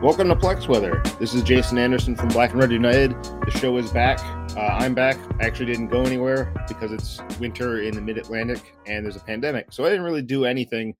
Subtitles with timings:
[0.00, 1.02] Welcome to Plex Weather.
[1.18, 3.20] This is Jason Anderson from Black and Red United.
[3.44, 4.20] The show is back.
[4.56, 5.18] Uh, I'm back.
[5.40, 9.20] I actually didn't go anywhere because it's winter in the mid Atlantic and there's a
[9.20, 9.72] pandemic.
[9.72, 10.94] So I didn't really do anything,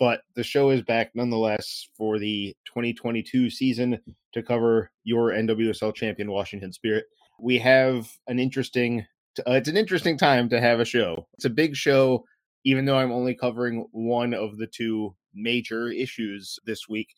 [0.00, 4.00] but the show is back nonetheless for the 2022 season
[4.32, 7.04] to cover your NWSL champion, Washington Spirit.
[7.38, 9.06] We have an interesting,
[9.46, 11.28] uh, it's an interesting time to have a show.
[11.34, 12.24] It's a big show,
[12.64, 17.14] even though I'm only covering one of the two major issues this week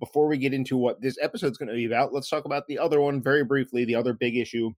[0.00, 2.66] before we get into what this episode is going to be about, let's talk about
[2.66, 3.84] the other one very briefly.
[3.84, 4.72] The other big issue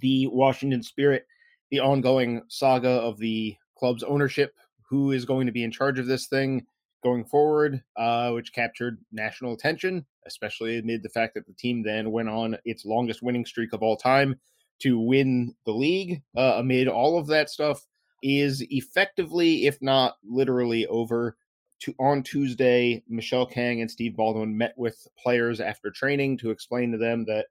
[0.00, 1.24] the Washington Spirit,
[1.70, 4.52] the ongoing saga of the club's ownership,
[4.88, 6.66] who is going to be in charge of this thing
[7.04, 12.10] going forward, uh, which captured national attention, especially amid the fact that the team then
[12.10, 14.34] went on its longest winning streak of all time
[14.80, 16.22] to win the league.
[16.36, 17.86] Uh, amid all of that stuff,
[18.24, 21.36] is effectively, if not literally, over
[21.84, 26.92] to, on Tuesday, Michelle Kang and Steve Baldwin met with players after training to explain
[26.92, 27.46] to them that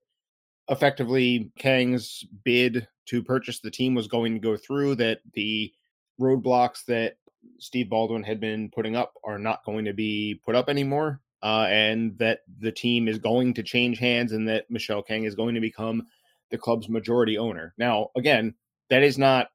[0.70, 5.72] effectively Kang's bid to purchase the team was going to go through, that the
[6.20, 7.18] roadblocks that
[7.60, 11.68] Steve Baldwin had been putting up are not going to be put up anymore, uh,
[11.70, 15.56] and that the team is going to change hands and that Michelle Kang is going
[15.56, 16.04] to become
[16.50, 17.74] the club's majority owner.
[17.78, 18.56] Now, again,
[18.90, 19.48] that is not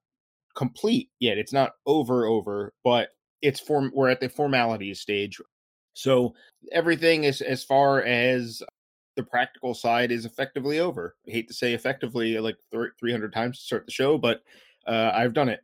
[0.55, 1.39] complete yet.
[1.39, 3.11] It's not over, over, but
[3.43, 5.41] it's form we're at the formalities stage.
[5.95, 6.35] So
[6.73, 8.63] everything is as far as
[9.17, 11.17] the practical side is effectively over.
[11.27, 14.43] I hate to say effectively like 300 times to start the show but
[14.87, 15.61] uh, i've done it.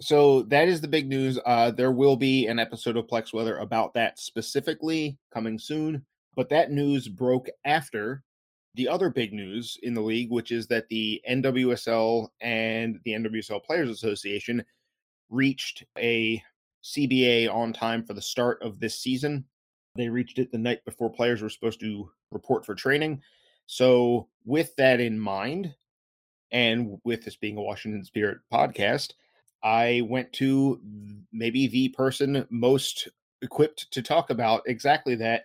[0.00, 3.58] So that is the big news uh, there will be an episode of plex weather
[3.58, 8.22] about that specifically coming soon but that news broke after
[8.74, 13.62] the other big news in the league which is that the nwsl and the nwsl
[13.62, 14.64] players association
[15.30, 16.42] reached a
[16.84, 19.44] CBA on time for the start of this season.
[19.96, 23.22] They reached it the night before players were supposed to report for training.
[23.66, 25.74] So, with that in mind,
[26.50, 29.12] and with this being a Washington Spirit podcast,
[29.62, 30.80] I went to
[31.32, 33.08] maybe the person most
[33.40, 35.44] equipped to talk about exactly that.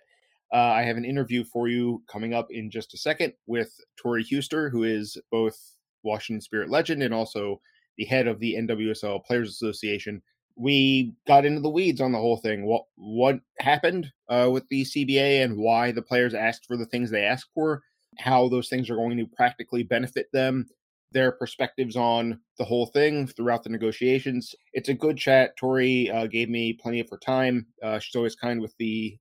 [0.52, 4.24] Uh, I have an interview for you coming up in just a second with Tori
[4.24, 5.58] Huster, who is both
[6.02, 7.60] Washington Spirit legend and also
[7.96, 10.20] the head of the NWSL Players Association
[10.60, 12.66] we got into the weeds on the whole thing.
[12.66, 17.10] What what happened uh, with the CBA and why the players asked for the things
[17.10, 17.82] they asked for,
[18.18, 20.66] how those things are going to practically benefit them,
[21.12, 24.54] their perspectives on the whole thing throughout the negotiations.
[24.74, 25.56] It's a good chat.
[25.56, 27.66] Tori uh, gave me plenty of her time.
[27.82, 29.16] Uh, she's always kind with the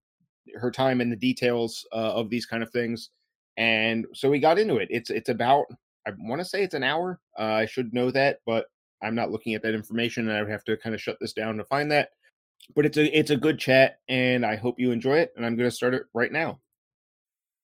[0.55, 3.11] her time and the details uh, of these kind of things,
[3.55, 4.89] and so we got into it.
[4.91, 5.67] It's it's about
[6.05, 7.21] I want to say it's an hour.
[7.39, 8.65] Uh, I should know that, but
[9.01, 11.33] I'm not looking at that information, and I would have to kind of shut this
[11.33, 12.09] down to find that.
[12.75, 15.33] But it's a it's a good chat, and I hope you enjoy it.
[15.35, 16.59] And I'm going to start it right now.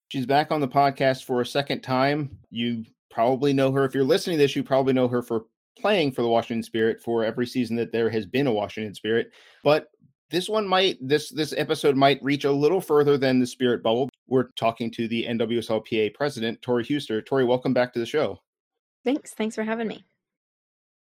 [0.09, 2.38] She's back on the podcast for a second time.
[2.50, 4.56] You probably know her if you're listening to this.
[4.56, 5.45] You probably know her for
[5.78, 9.31] playing for the Washington Spirit for every season that there has been a Washington Spirit.
[9.63, 9.88] But
[10.29, 14.09] this one might this this episode might reach a little further than the Spirit bubble.
[14.28, 17.22] We're talking to the NWSLPA president, Tori Huster.
[17.22, 18.40] Tori, welcome back to the show.
[19.03, 19.34] Thanks.
[19.34, 20.06] Thanks for having me.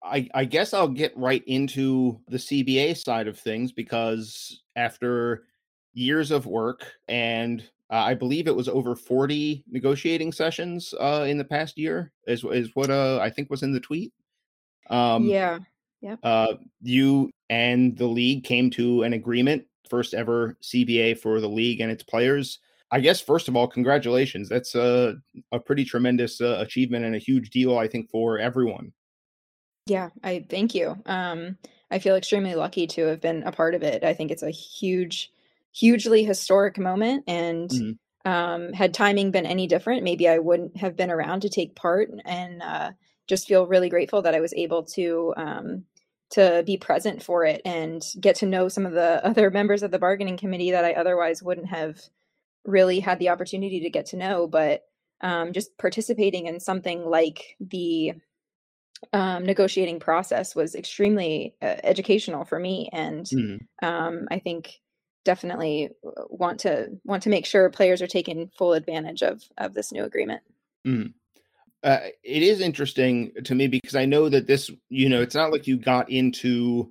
[0.05, 5.45] I, I guess I'll get right into the CBA side of things because after
[5.95, 11.39] years of work and uh, I believe it was over 40 negotiating sessions uh, in
[11.39, 14.13] the past year is, is what uh, I think was in the tweet.
[14.91, 15.59] Um, yeah.
[16.01, 16.17] Yeah.
[16.23, 21.81] Uh, you and the league came to an agreement, first ever CBA for the league
[21.81, 22.59] and its players.
[22.91, 24.49] I guess first of all, congratulations.
[24.49, 25.17] That's a
[25.51, 28.93] a pretty tremendous uh, achievement and a huge deal, I think, for everyone.
[29.87, 30.97] Yeah, I thank you.
[31.06, 31.59] Um,
[31.91, 34.03] I feel extremely lucky to have been a part of it.
[34.03, 35.31] I think it's a huge,
[35.72, 37.25] hugely historic moment.
[37.27, 38.31] And mm-hmm.
[38.31, 42.11] um, had timing been any different, maybe I wouldn't have been around to take part.
[42.25, 42.93] And uh,
[43.26, 45.85] just feel really grateful that I was able to um,
[46.31, 49.91] to be present for it and get to know some of the other members of
[49.91, 52.00] the bargaining committee that I otherwise wouldn't have
[52.64, 54.47] really had the opportunity to get to know.
[54.47, 54.85] But
[55.20, 58.14] um, just participating in something like the
[59.12, 63.59] um, negotiating process was extremely uh, educational for me, and mm.
[63.83, 64.81] um, I think
[65.25, 65.91] definitely
[66.29, 70.05] want to want to make sure players are taking full advantage of of this new
[70.05, 70.43] agreement.
[70.87, 71.15] Mm.
[71.83, 75.53] Uh, it is interesting to me because I know that this, you know, it's not
[75.53, 76.91] like you got into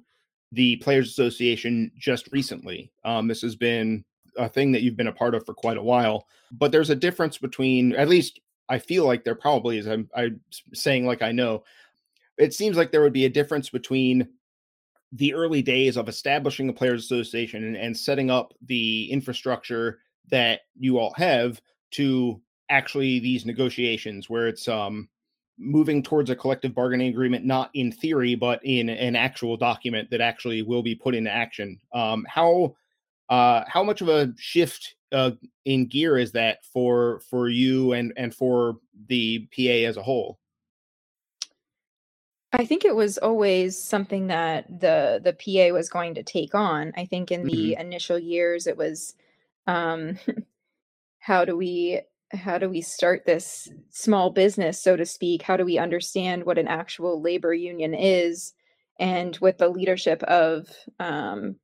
[0.52, 2.92] the Players Association just recently.
[3.04, 4.06] Um, this has been
[4.38, 6.28] a thing that you've been a part of for quite a while.
[6.52, 8.40] But there's a difference between, at least
[8.70, 9.88] I feel like there probably is.
[9.88, 10.42] I'm, I'm
[10.74, 11.64] saying like I know
[12.38, 14.28] it seems like there would be a difference between
[15.12, 20.00] the early days of establishing a players association and, and setting up the infrastructure
[20.30, 25.08] that you all have to actually these negotiations where it's um
[25.60, 30.22] moving towards a collective bargaining agreement not in theory but in an actual document that
[30.22, 31.80] actually will be put into action.
[31.94, 32.76] Um how
[33.30, 35.32] uh how much of a shift uh
[35.66, 38.78] in gear is that for for you and and for
[39.08, 40.40] the PA as a whole
[42.54, 46.94] I think it was always something that the the PA was going to take on.
[46.96, 47.80] I think in the Mhm.
[47.80, 49.16] initial years it was
[49.68, 50.18] um
[51.20, 52.02] how do we
[52.34, 55.44] how do we start this small business so to speak?
[55.44, 58.54] How do we understand what an actual labor union is?
[59.00, 60.68] And with the leadership of
[61.00, 61.58] um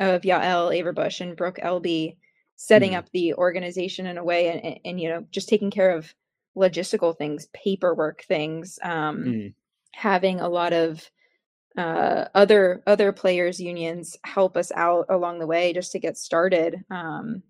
[0.00, 2.16] of Yael Averbuch and Brooke Elby
[2.56, 2.96] setting Mhm.
[2.96, 6.14] up the organization in a way and, and, and, you know just taking care of
[6.56, 9.54] logistical things, paperwork things, um Mhm.
[9.92, 11.10] Having a lot of
[11.76, 16.84] uh, other other players unions help us out along the way just to get started.
[16.90, 17.42] Um,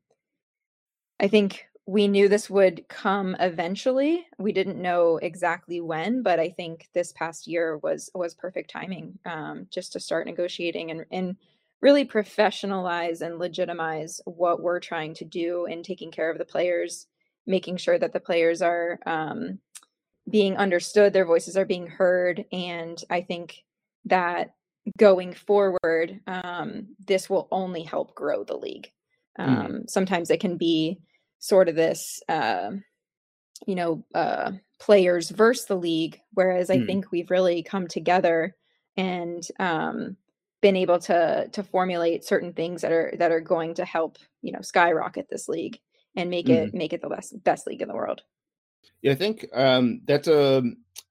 [1.19, 4.27] I think we knew this would come eventually.
[4.39, 9.19] We didn't know exactly when, but I think this past year was was perfect timing
[9.25, 11.37] um, just to start negotiating and and
[11.81, 17.07] really professionalize and legitimize what we're trying to do in taking care of the players,
[17.47, 19.59] making sure that the players are um,
[20.31, 23.65] being understood, their voices are being heard, and I think
[24.07, 24.55] that
[24.99, 28.91] going forward, um, this will only help grow the league.
[29.45, 29.73] Mhm.
[29.73, 31.01] Um, sometimes it can be
[31.39, 32.73] sort of this, uh,
[33.67, 36.79] you know, uh, players versus the league, whereas I Mhm.
[36.79, 38.57] think we've really come together
[38.97, 40.17] and um,
[40.61, 44.53] been able to to formulate certain things that are that are going to help you
[44.53, 45.79] know skyrocket this league
[46.17, 46.51] and make Mhm.
[46.51, 48.23] it make it the best best league in the world.
[49.03, 50.63] Yeah, I think um, that's a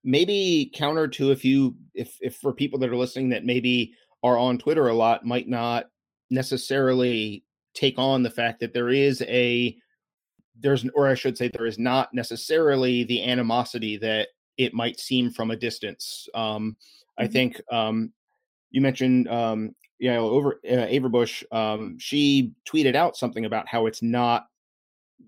[0.04, 3.94] maybe counter to if you if if for people that are listening that maybe
[4.24, 5.90] are on Twitter a lot might not
[6.30, 7.44] necessarily
[7.74, 9.78] take on the fact that there is a
[10.60, 15.32] there's or I should say there is not necessarily the animosity that it might seem
[15.32, 16.28] from a distance.
[16.34, 16.78] Um,
[17.18, 17.32] I Mhm.
[17.32, 18.14] think um,
[18.72, 21.44] you mentioned um, yeah over uh, Averbuch.
[21.54, 24.48] Um, she tweeted out something about how it's not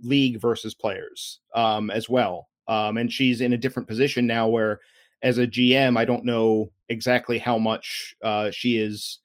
[0.04, 2.50] league versus players um, as well.
[2.68, 4.80] Um, and she's in a different position now where,
[5.22, 9.20] as a GM, I don't know exactly how much uh, she is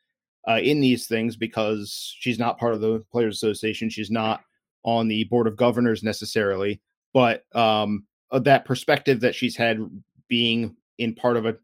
[0.48, 3.88] uh, in these things because she's not part of the Players Association.
[3.90, 4.40] She's not
[4.84, 6.80] on the board of governors necessarily,
[7.12, 9.78] but um, that perspective that she's had
[10.28, 11.56] being in part of a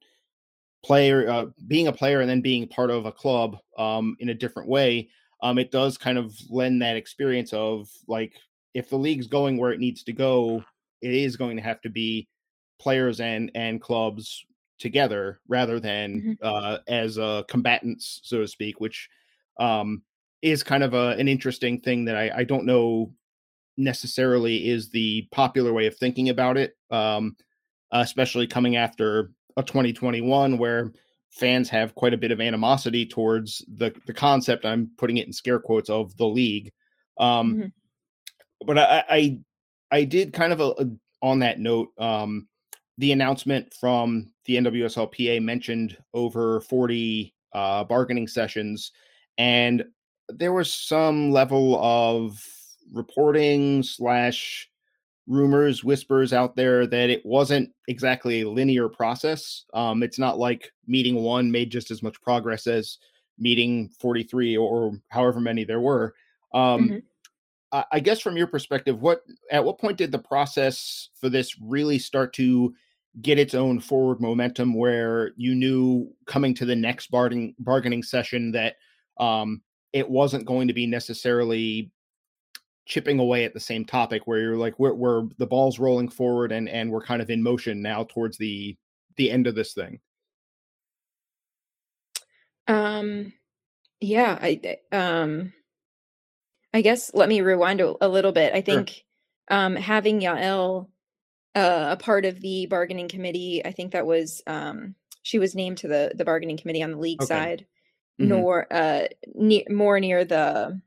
[0.85, 4.35] player, uh, being a player, and then being part of a club um, in a
[4.35, 5.09] different way,
[5.43, 8.35] um, it does kind of lend that experience of like
[8.75, 10.65] if the league's going where it needs to go,
[11.03, 12.29] it is going to have to be
[12.79, 14.45] players and and clubs
[14.79, 16.39] together rather than Mhm.
[16.43, 19.09] uh, as uh, combatants, so to speak, which
[19.59, 20.03] um,
[20.43, 23.13] is kind of a, an interesting thing that I, I don't know
[23.77, 27.37] necessarily is the popular way of thinking about it, um,
[27.93, 30.93] especially coming after a 2021 where
[31.31, 34.65] fans have quite a bit of animosity towards the the concept.
[34.65, 36.73] I'm putting it in scare quotes of the league.
[37.19, 37.73] Um, Mhm.
[38.67, 39.39] But I, I
[39.91, 41.89] I did kind of a, a- on that note.
[41.99, 42.49] Um,
[42.99, 48.93] the announcement from the NWSLPA mentioned over 40 uh, bargaining sessions,
[49.39, 49.85] and
[50.29, 52.43] there was some level of
[52.93, 54.69] reporting slash
[55.27, 59.65] rumors, whispers out there that it wasn't exactly a linear process.
[59.75, 62.99] Um, it's not like meeting one made just as much progress as
[63.39, 66.15] meeting 43 or however many there were.
[66.53, 67.03] Um, Mhm.
[67.73, 71.99] I guess from your perspective, what at what point did the process for this really
[71.99, 72.75] start to
[73.23, 78.53] get its own forward momentum where you knew coming to the next bargaining bargaining session
[78.53, 78.77] that
[79.19, 79.61] um
[79.93, 81.91] it wasn't going to be necessarily
[82.87, 86.53] chipping away at the same topic where you're like we're, we're the ball's rolling forward
[86.53, 88.77] and and we're kind of in motion now towards the
[89.17, 90.01] the end of this thing
[92.71, 93.33] Um,
[94.01, 95.53] yeah, I um
[96.73, 98.53] I guess let me rewind a, a little bit.
[98.53, 99.05] I sure think
[99.51, 100.89] um having Yael
[101.55, 105.79] uh, a part of the bargaining committee, I think that was um she was named
[105.79, 107.67] to the the bargaining committee on the league okay side,
[108.19, 110.81] hmm nor uh ne- more near the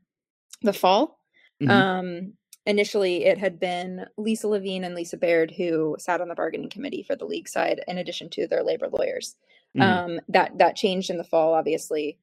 [0.62, 1.20] the fall.
[1.60, 2.34] hmm Um
[2.66, 7.02] initially it had been Lisa Levine and Lisa Baird who sat on the bargaining committee
[7.02, 9.36] for the league side in addition to their labor lawyers.
[9.74, 12.18] hmm Um that that changed in the fall obviously.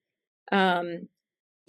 [0.51, 1.09] Um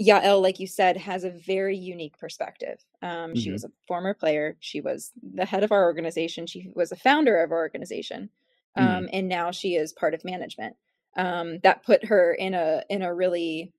[0.00, 2.78] Yael, like you said, has a very unique perspective.
[3.02, 4.56] Um, she hmm was a former player.
[4.60, 6.46] She was the head of our organization.
[6.46, 8.30] She was a founder of our organization,
[8.78, 10.76] hmm um, and now she is part of management.
[11.16, 13.72] Um, that put her in a in a really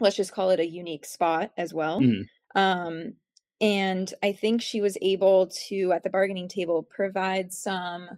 [0.00, 2.06] let's just call it a unique spot as well.
[2.06, 3.14] hmm Um,
[3.60, 8.08] and I think she was able to at the bargaining table provide some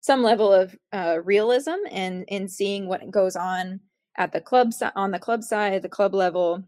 [0.00, 3.80] some level of uh, realism and in seeing what goes on
[4.16, 6.62] at the club on the club side, the club level,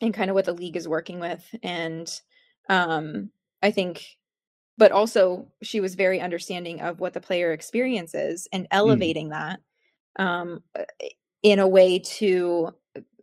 [0.00, 1.42] and kind of what the league is working with.
[1.62, 2.10] And
[2.68, 3.30] um,
[3.62, 4.04] I think,
[4.78, 8.68] but also she was very understanding of what the player experiences and mm.
[8.70, 9.32] elevating mm.
[9.32, 9.60] that
[10.18, 10.62] um,
[11.42, 12.70] in a way to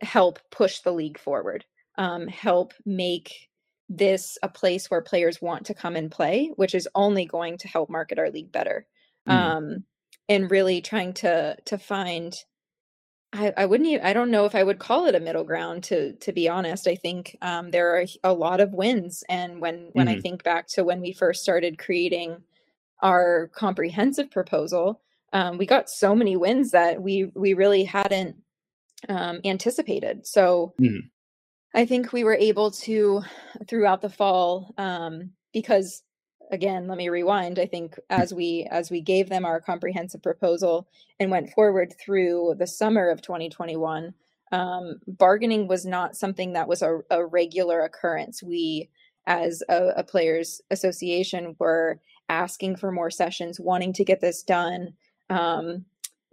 [0.02, 1.64] help push the league forward,
[1.96, 3.48] um, help make
[3.88, 7.68] this a place where players want to come and play, which is only going to
[7.68, 8.86] help market our league better.
[9.28, 9.32] Mm.
[9.32, 9.84] Um,
[10.28, 12.34] and really trying to to find
[13.32, 15.84] I, I wouldn't even, I don't know if I would call it a middle ground
[15.84, 16.86] to to be honest.
[16.86, 20.18] I think um, there are a lot of wins, and when when mm-hmm.
[20.18, 22.42] I think back to when we first started creating
[23.02, 25.00] our comprehensive proposal,
[25.32, 28.36] um, we got so many wins that we we really hadn't
[29.08, 30.26] um, anticipated.
[30.26, 31.06] So mm-hmm.
[31.74, 33.22] I think we were able to
[33.68, 36.02] throughout the fall um, because
[36.50, 37.58] again let me rewind.
[37.58, 38.00] I think hmm.
[38.10, 40.88] as we as we gave them our comprehensive proposal
[41.20, 44.14] and went forward through the summer of 2021
[44.52, 48.42] um, bargaining was not something that was a, a regular occurrence.
[48.42, 48.88] We
[49.26, 52.00] as a, a, players association were
[52.30, 54.94] asking for more sessions wanting to get this done.
[55.30, 55.84] Um,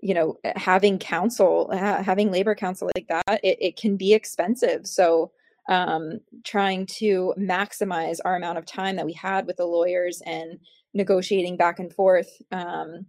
[0.02, 4.86] you know having counsel ha- having labor counsel like that it, it can be expensive.
[4.86, 5.32] So
[5.68, 10.60] um, trying to maximize our amount of time that we had with the lawyers and
[10.94, 13.06] negotiating back and forth um,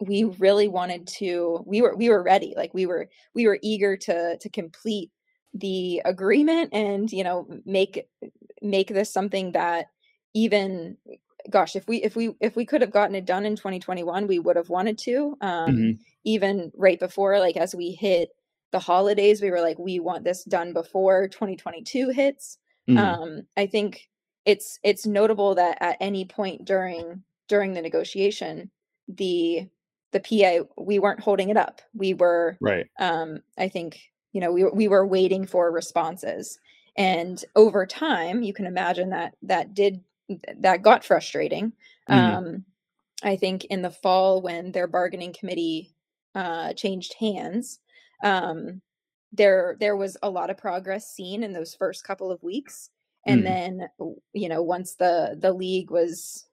[0.00, 3.96] we really wanted to we were we were ready like we were we were eager
[3.96, 5.10] to to complete
[5.54, 8.06] the agreement and you know make
[8.60, 9.86] make this something that
[10.34, 10.96] even
[11.48, 14.38] gosh if we if we if we could have gotten it done in 2021 we
[14.38, 15.90] would have wanted to um mm-hmm.
[16.24, 18.30] even right before like as we hit
[18.74, 22.58] the holidays we were like we want this done before 2022 hits.
[22.90, 22.98] Mm.
[22.98, 24.10] um i think
[24.44, 28.68] it's it's notable that at any point during during the negotiation
[29.08, 29.68] the
[30.10, 31.80] the pa we weren't holding it up.
[31.94, 32.86] We were right.
[32.98, 34.00] um i think
[34.32, 36.58] you know we, we were waiting for responses.
[36.96, 40.02] And over time you can imagine that that did
[40.58, 41.72] that got frustrating.
[42.10, 42.16] Mm.
[42.16, 42.64] um
[43.22, 45.94] i think in the fall when their bargaining committee
[46.34, 47.78] uh changed hands
[48.24, 48.80] um,
[49.32, 52.90] there there was a lot of progress seen in those first couple of weeks
[53.26, 53.44] and mm.
[53.44, 53.88] then
[54.32, 56.46] you know once the the league was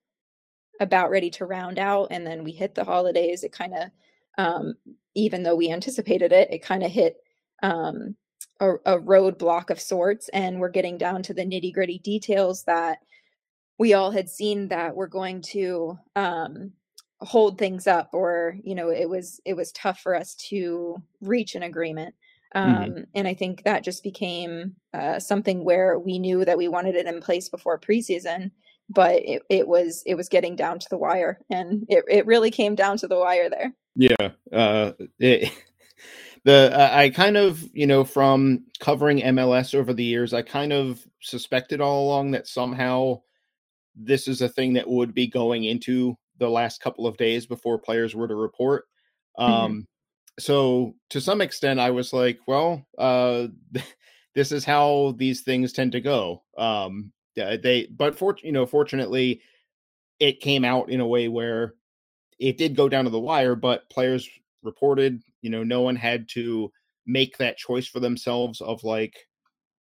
[0.80, 3.90] about ready to round out and then we hit the holidays it kind of
[4.38, 4.74] um,
[5.16, 7.18] even though we anticipated it it kind of hit
[7.64, 8.16] um,
[8.60, 13.00] a, a roadblock of sorts and we're getting down to the nitty gritty details that
[13.78, 16.72] we all had seen that we're going to um,
[17.22, 21.54] hold things up or you know it was it was tough for us to reach
[21.54, 22.16] an agreement
[22.56, 22.76] mm-hmm.
[22.76, 23.04] um, mm-hmm.
[23.14, 27.06] and i think that just became uh, something where we knew that we wanted it
[27.06, 28.50] in place before preseason
[28.90, 32.52] but it, it was it was getting down to the wire and it, it really
[32.52, 35.52] came down to the wire there yeah uh it,
[36.44, 40.74] the uh, i kind of you know from covering mls over the years i kind
[40.74, 43.22] of suspected all along that somehow
[43.96, 47.78] this is a thing that would be going into the last couple of days before
[47.78, 48.86] players were to report.
[49.40, 49.54] Mm-hmm.
[49.54, 49.82] Um, mm-hmm.
[50.40, 53.48] So to some extent, I was like, well, uh,
[54.36, 56.44] this is how these things tend to go.
[56.58, 59.42] Um, they, but for you know, fortunately,
[60.20, 61.76] it came out in a way where
[62.40, 64.28] it did go down to the wire, but players
[64.64, 65.22] reported.
[65.42, 66.72] You know, no one had to
[67.06, 69.16] make that choice for themselves of like,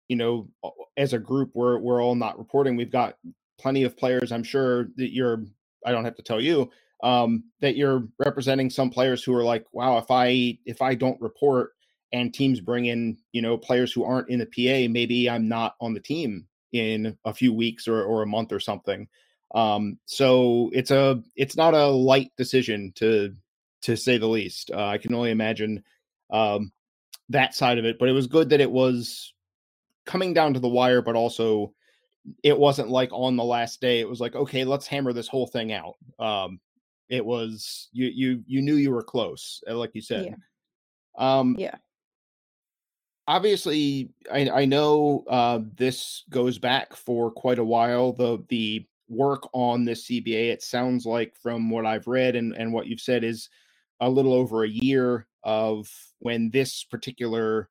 [0.09, 0.49] you know,
[0.97, 2.75] as a group, we're we're all not reporting.
[2.75, 3.15] We've got
[3.57, 4.31] plenty of players.
[4.31, 5.45] I'm sure that you're
[5.85, 6.69] I don't have to tell you
[7.03, 11.19] um, that you're representing some players who are like, wow, if I if I don't
[11.21, 11.71] report
[12.11, 15.75] and teams bring in you know players who aren't in the PA, maybe I'm not
[15.81, 19.07] on the team in a few weeks or or a month or something.
[19.53, 23.35] Um, so it's a it's not a light decision to
[23.83, 24.71] to say the least.
[24.73, 25.83] Uh, I can only imagine
[26.31, 26.71] um,
[27.29, 29.33] that side of it, but it was good that it was
[30.05, 31.73] coming down to the wire, but also
[32.43, 35.47] it wasn't like on the last day it was like okay let's hammer this whole
[35.47, 35.95] thing out.
[36.19, 36.59] Um
[37.09, 40.25] it was you you you knew you were close uh, like you said.
[40.25, 41.39] Yeah.
[41.39, 41.75] um yeah.
[43.27, 49.47] Obviously i i know uh this goes back for quite a while the the work
[49.53, 53.23] on this cba it sounds like from what i've read and and what you've said
[53.23, 53.49] is
[53.99, 55.89] a little over a year of
[56.19, 57.69] when this particular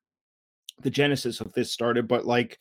[0.81, 2.59] the genesis of this started but like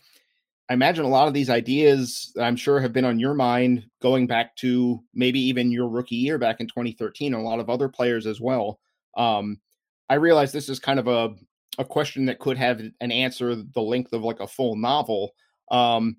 [0.72, 4.26] I imagine a lot of these ideas I'm sure have been on your mind going
[4.26, 7.90] back to maybe even your rookie year back in 2013, and a lot of other
[7.90, 8.80] players as well.
[9.14, 9.60] Um,
[10.08, 11.34] I realize this is kind of a,
[11.76, 15.34] a question that could have an answer the length of like a full novel.
[15.70, 16.16] Um,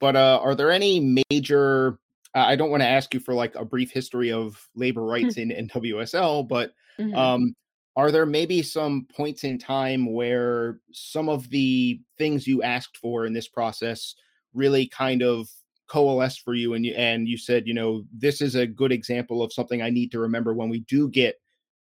[0.00, 2.00] but uh, are there any major?
[2.34, 5.50] I don't want to ask you for like a brief history of labor rights in
[5.50, 7.14] NWSL, but mm-hmm.
[7.14, 7.54] um,
[7.96, 13.26] are there maybe some points in time where some of the things you asked for
[13.26, 14.14] in this process
[14.54, 15.48] really kind of
[15.88, 19.42] coalesced for you and you and you said you know this is a good example
[19.42, 21.38] of something i need to remember when we do get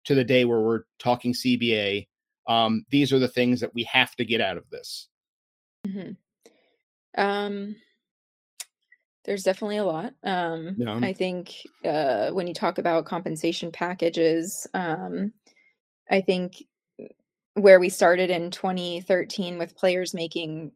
[0.05, 2.07] to the day where we're talking cba
[2.47, 5.09] um, these are the things that we have to get out of this
[5.87, 6.12] mm-hmm.
[7.23, 7.77] um
[9.27, 10.99] there's definitely a lot um yeah.
[11.03, 15.35] i think uh when you talk about compensation packages um
[16.11, 16.65] I think
[17.55, 20.73] where we started in 2013 with players making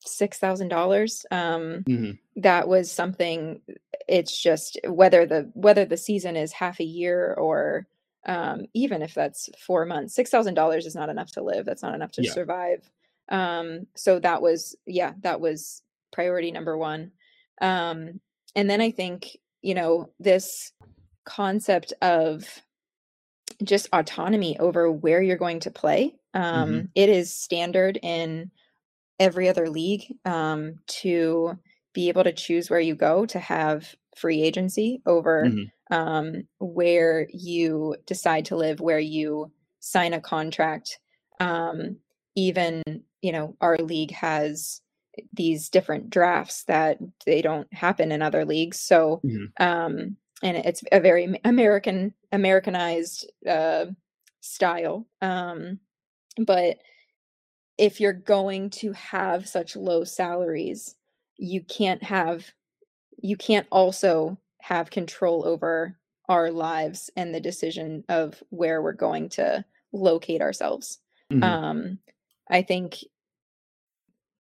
[0.00, 1.26] six thousand um, dollars.
[1.32, 2.12] Mm-hmm.
[2.36, 3.60] That was something.
[4.08, 7.86] It's just whether the whether the season is half a year or
[8.26, 11.64] um, even if that's four months, six thousand dollars is not enough to live.
[11.64, 12.32] That's not enough to yeah.
[12.32, 12.88] survive.
[13.28, 15.82] Um, so that was yeah, that was
[16.12, 17.12] priority number one.
[17.60, 18.20] Um,
[18.54, 20.72] and then I think you know this
[21.24, 22.62] concept of
[23.62, 26.14] just autonomy over where you're going to play.
[26.34, 26.86] Um, mm-hmm.
[26.94, 28.50] it is standard in
[29.18, 31.58] every other league um, to
[31.94, 35.94] be able to choose where you go to have free agency over mm-hmm.
[35.94, 40.98] um, where you decide to live, where you sign a contract.
[41.40, 41.96] Um,
[42.34, 42.82] even,
[43.22, 44.82] you know, our league has
[45.32, 48.78] these different drafts that they don't happen in other leagues.
[48.80, 49.62] So, mm-hmm.
[50.42, 53.86] And it's a very American Americanized uh,
[54.40, 55.06] style.
[55.22, 55.80] Um,
[56.38, 56.78] but
[57.78, 60.94] if you're going to have such low salaries,
[61.36, 62.44] you can't have
[63.18, 69.28] you can't also have control over our lives and the decision of where we're going
[69.28, 70.98] to locate ourselves.
[71.32, 71.42] Mm-hmm.
[71.42, 71.98] Um,
[72.50, 72.96] I think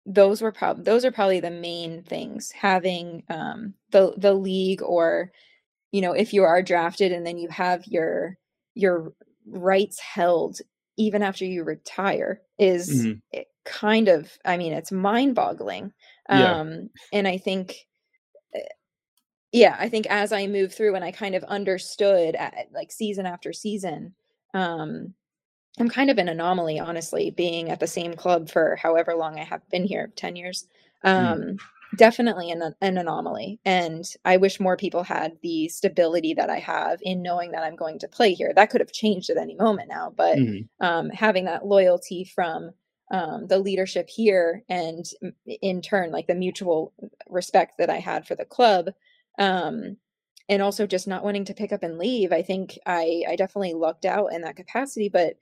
[0.06, 5.32] those were probably those are probably the main things having um, the the league or
[5.96, 8.36] you know if you are drafted and then you have your
[8.74, 9.14] your
[9.46, 10.58] rights held
[10.98, 13.40] even after you retire is mm-hmm.
[13.64, 15.90] kind of i mean it's mind boggling
[16.28, 16.60] yeah.
[16.60, 17.86] um and i think
[18.54, 18.60] eh,
[19.52, 23.24] yeah i think as i move through and i kind of understood at, like season
[23.24, 24.14] after season
[24.52, 25.14] um
[25.80, 29.44] i'm kind of an anomaly honestly being at the same club for however long i
[29.44, 30.66] have been here 10 years
[31.02, 31.10] mm.
[31.10, 31.58] um mm
[31.94, 36.98] definitely an, an anomaly and i wish more people had the stability that i have
[37.02, 39.88] in knowing that i'm going to play here that could have changed at any moment
[39.88, 40.84] now but mm-hmm.
[40.84, 42.70] um, having that loyalty from
[43.12, 45.04] um, the leadership here and
[45.46, 46.92] in turn like the mutual
[47.28, 48.90] respect that i had for the club
[49.38, 49.96] um,
[50.48, 53.74] and also just not wanting to pick up and leave i think i i definitely
[53.74, 55.34] lucked out in that capacity but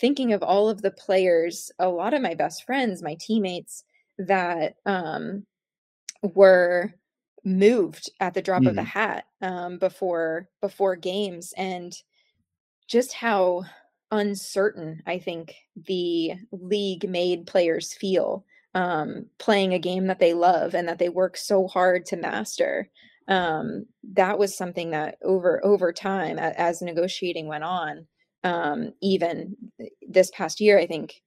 [0.00, 3.82] thinking of all of the players a lot of my best friends my teammates
[4.16, 5.44] that um
[6.22, 6.94] were
[7.44, 8.68] moved at the drop mm-hmm.
[8.68, 8.98] of the mm-hmm.
[8.98, 11.94] hat um, before before games and
[12.86, 13.64] just how
[14.10, 20.74] uncertain I think the league made players feel um, playing a game that they love
[20.74, 22.88] and that they work so hard to master.
[23.26, 28.06] Um, that was something that over over time as negotiating went on,
[28.44, 29.56] um, even
[30.08, 31.22] this past year, I think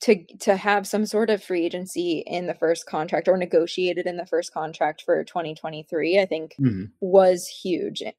[0.00, 4.16] to to have some sort of free agency in the first contract or negotiated in
[4.16, 6.84] the first contract for 2023 i think mm-hmm.
[7.00, 8.12] was huge eh,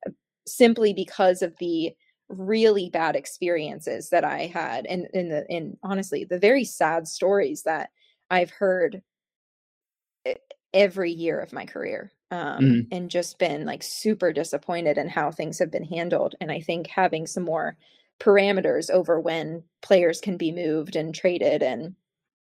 [0.46, 1.92] simply because of the
[2.30, 7.64] really bad experiences that i had and in the in honestly the very sad stories
[7.64, 7.90] that
[8.30, 9.02] i've heard
[10.26, 10.36] eh,
[10.74, 12.80] every year of my career um, mm-hmm.
[12.96, 16.88] and just been like super disappointed in how things have been handled and i think
[16.88, 17.76] having some more
[18.22, 21.96] parameters over when players can be moved and traded and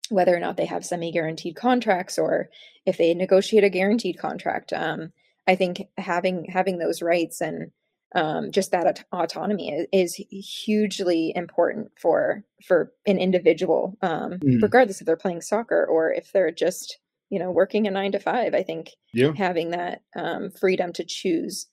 [0.10, 2.50] whether or not they have semi-guaranteed contracts or
[2.86, 5.12] if they negotiate a guaranteed contract um,
[5.48, 7.72] i think having having those rights and
[8.14, 14.62] um, just that aut- autonomy is, is, hugely important for for an individual um, mm.
[14.62, 18.20] regardless if they're playing soccer or if they're just you know working a nine to
[18.20, 19.34] five i think yeah.
[19.36, 21.68] having that um, freedom to choose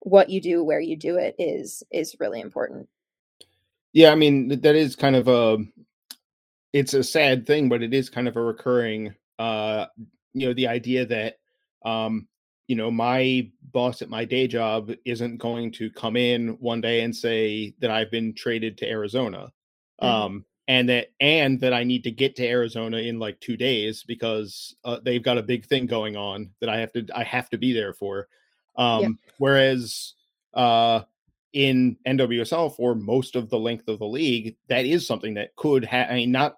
[0.00, 2.88] what you do where you do it is is really important
[3.92, 5.58] yeah, I mean that is kind of a
[6.72, 9.86] it's a sad thing, but it is kind of a recurring uh
[10.34, 11.36] you know the idea that
[11.84, 12.28] um
[12.68, 17.02] you know my boss at my day job isn't going to come in one day
[17.02, 19.52] and say that I've been traded to Arizona.
[20.02, 20.06] Mm-hmm.
[20.06, 24.04] Um and that and that I need to get to Arizona in like 2 days
[24.06, 27.50] because uh, they've got a big thing going on that I have to I have
[27.50, 28.28] to be there for.
[28.76, 29.08] Um yeah.
[29.38, 30.14] whereas
[30.54, 31.02] uh
[31.52, 35.84] in NWSL for most of the length of the league, that is something that could
[35.84, 36.10] have.
[36.10, 36.56] I mean, not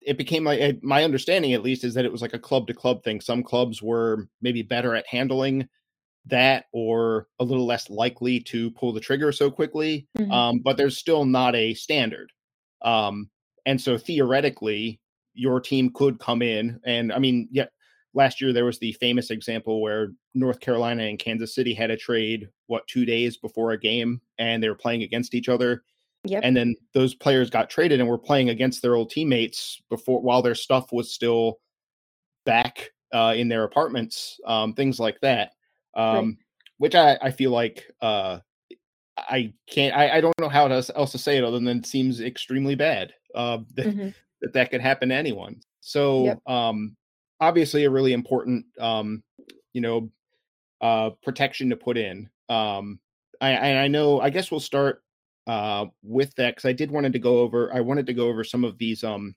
[0.00, 2.74] it became like my understanding at least is that it was like a club to
[2.74, 3.20] club thing.
[3.20, 5.68] Some clubs were maybe better at handling
[6.26, 10.06] that or a little less likely to pull the trigger so quickly.
[10.18, 10.30] Mm-hmm.
[10.30, 12.30] Um, but there's still not a standard.
[12.82, 13.30] Um,
[13.66, 15.00] and so theoretically,
[15.32, 17.66] your team could come in and I mean, yeah,
[18.14, 21.96] last year there was the famous example where North Carolina and Kansas City had a
[21.96, 25.82] trade what two days before a game and they were playing against each other.
[26.26, 26.40] Yep.
[26.42, 30.40] And then those players got traded and were playing against their old teammates before while
[30.40, 31.58] their stuff was still
[32.46, 35.52] back uh, in their apartments, um, things like that.
[35.94, 36.36] Um, right.
[36.78, 38.38] Which I, I feel like uh,
[39.16, 41.86] I can't I, I don't know how else, else to say it other than it
[41.86, 44.08] seems extremely bad uh, that, mm-hmm.
[44.40, 45.60] that that could happen to anyone.
[45.80, 46.40] So yep.
[46.46, 46.96] um,
[47.44, 49.22] obviously a really important um,
[49.72, 50.10] you know
[50.80, 52.28] uh, protection to put in.
[52.48, 52.98] Um,
[53.40, 55.02] I, I know I guess we'll start
[55.46, 58.44] uh, with that because I did wanted to go over I wanted to go over
[58.44, 59.34] some of these um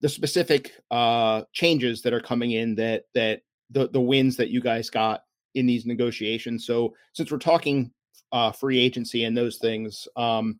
[0.00, 4.60] the specific uh changes that are coming in that that the the wins that you
[4.60, 5.22] guys got
[5.54, 6.64] in these negotiations.
[6.64, 7.90] So since we're talking
[8.32, 10.58] uh, free agency and those things, um,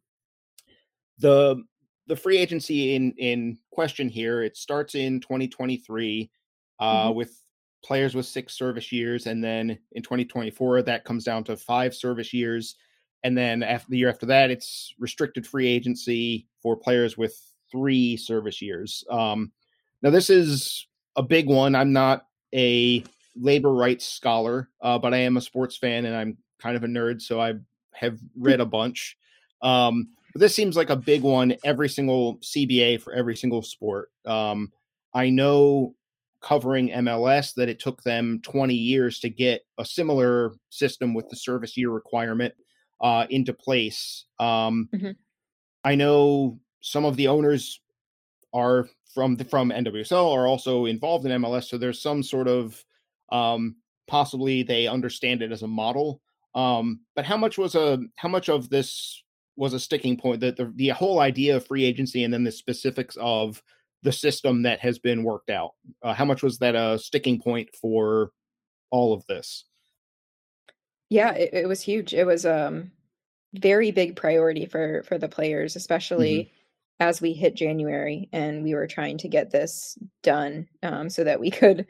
[1.19, 1.63] the
[2.07, 6.31] the free agency in in question here it starts in 2023
[6.81, 7.17] uh, mm-hmm.
[7.17, 7.43] with
[7.85, 12.33] players with six service years, and then in 2024 that comes down to five service
[12.33, 12.77] years,
[13.25, 17.37] and then after the year after that it's restricted free agency for players with
[17.71, 19.05] three service years.
[19.11, 19.53] Um,
[20.03, 20.87] now this is
[21.17, 21.75] a big one.
[21.75, 23.05] I'm not a
[23.37, 26.87] labor rights scholar, uh, but I am a sports fan and I'm kind of a
[26.87, 27.55] nerd, so I
[27.95, 29.17] have read a bunch.
[29.63, 31.57] Um, but this seems like a big one.
[31.65, 34.11] Every single CBA for every single sport.
[34.25, 34.73] Um,
[35.15, 35.95] I know
[36.41, 41.37] covering MLS that it took them 20 years to get a similar system with the
[41.37, 42.55] service year requirement
[43.01, 44.25] uh, into place.
[44.39, 45.11] Um, mm-hmm.
[45.85, 47.81] I know some of the owners
[48.55, 52.85] are from the, from NWSL are also involved in MLS, so there's some sort of
[53.31, 56.21] um, possibly they understand it as a model.
[56.55, 59.23] Um, but how much was a how much of this
[59.57, 62.53] was a sticking point that the, the whole idea of free agency and then the
[62.53, 63.63] specifics of
[64.03, 65.73] the system that has been worked out?
[66.03, 68.31] Uh, how much was that a sticking point for
[68.91, 69.65] all of this?
[71.11, 72.15] Yeah, it, it was huge.
[72.15, 72.93] It was um
[73.55, 77.09] very big priority for for the players, especially mm-hmm.
[77.09, 81.41] as we hit January and we were trying to get this done um, so that
[81.41, 81.87] we could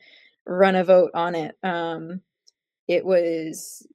[0.47, 1.57] run a vote on it.
[1.63, 2.21] Um,
[2.87, 3.87] it was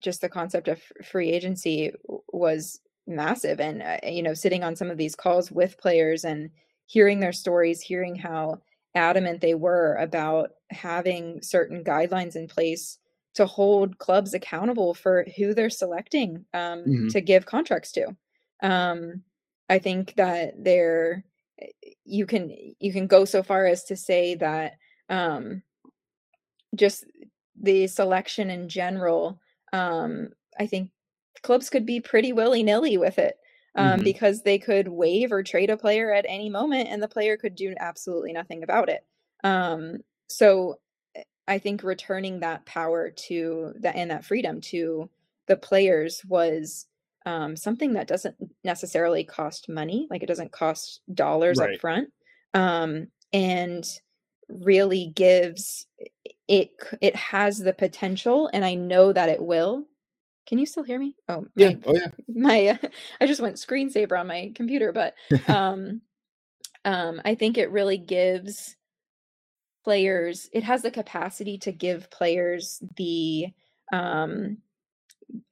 [0.00, 1.92] just the concept of free agency
[2.32, 6.50] was massive, and uh, you know, sitting on some of these calls with players and
[6.88, 8.60] hearing their stories, hearing how
[8.94, 12.98] adamant they were about having certain guidelines in place
[13.34, 17.08] to hold clubs accountable for who they're selecting um, mm-hmm.
[17.08, 18.16] to give contracts to.
[18.62, 19.22] Um,
[19.68, 21.24] I think that there
[22.04, 24.78] you can you can go so far as to say that
[25.10, 25.62] um,
[26.74, 27.04] just
[27.60, 29.40] the selection in general,
[29.74, 30.90] um, I think
[31.42, 33.36] clubs could be pretty willy nilly with it
[33.78, 34.02] um, mm-hmm.
[34.02, 37.54] because they could waive or trade a player at any moment and the player could
[37.54, 39.06] do absolutely nothing about it.
[39.44, 40.80] Um, so
[41.14, 45.08] eh, I think returning that power to that and that freedom to
[45.46, 46.86] the players was
[47.24, 51.74] um, something that doesn't necessarily cost money, like it doesn't cost dollars right.
[51.74, 52.08] up front.
[52.54, 53.86] Um, and
[54.48, 55.86] really gives
[56.48, 56.70] it
[57.02, 59.84] it has the potential and i know that it will
[60.48, 61.14] can you still hear me?
[61.28, 62.08] Oh my, yeah oh yeah.
[62.28, 62.88] my uh,
[63.20, 65.14] i just went screensaver on my computer but
[65.48, 66.00] um
[66.84, 68.76] um i think it really gives
[69.84, 73.46] players it has the capacity to give players the
[73.92, 74.58] um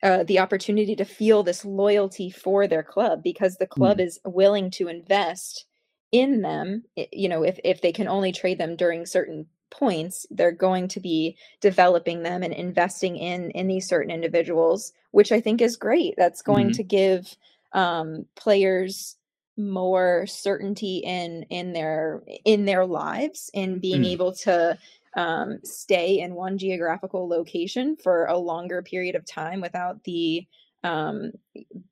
[0.03, 4.07] uh, the opportunity to feel this loyalty for their club because the club mm.
[4.07, 5.67] is willing to invest
[6.13, 6.83] in them
[7.13, 11.01] you know if if they can only trade them during certain points they're going to
[11.01, 16.15] be developing them and investing in in these certain individuals which i think is great
[16.17, 16.77] that's going mm-hmm.
[16.77, 17.37] to give
[17.73, 19.17] um players
[19.57, 24.11] more certainty in in their in their lives in being mm.
[24.11, 24.77] able to
[25.17, 30.47] um, stay in one geographical location for a longer period of time without the
[30.85, 31.33] um,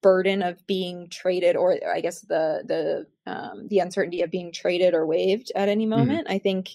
[0.02, 4.94] burden of being traded, or I guess the the um, the uncertainty of being traded
[4.94, 5.98] or waived at any mm-hmm.
[5.98, 6.26] moment.
[6.26, 6.34] Mm-hmm.
[6.34, 6.68] I think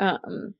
[0.00, 0.54] um,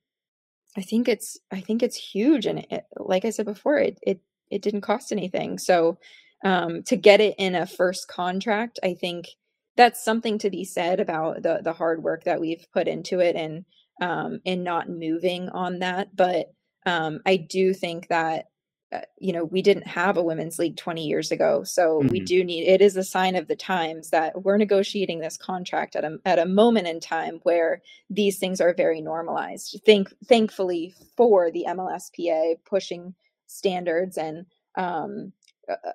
[0.76, 4.20] I think it's I think it's huge, and it, like I said before, it it
[4.50, 5.58] it didn't cost anything.
[5.58, 5.98] So
[6.44, 9.28] um, to get it in a first contract, I think
[9.76, 13.36] that's something to be said about the the hard work that we've put into it
[13.36, 13.64] and
[14.00, 16.14] um, and not moving on that.
[16.14, 16.52] But
[16.84, 18.46] um, I do think that
[18.92, 22.08] uh, you know we didn't have a women's league 20 years ago so mm-hmm.
[22.08, 25.96] we do need it is a sign of the times that we're negotiating this contract
[25.96, 30.94] at a, at a moment in time where these things are very normalized Thank, thankfully
[31.16, 33.14] for the mlspa pushing
[33.48, 34.46] standards and
[34.76, 35.32] um,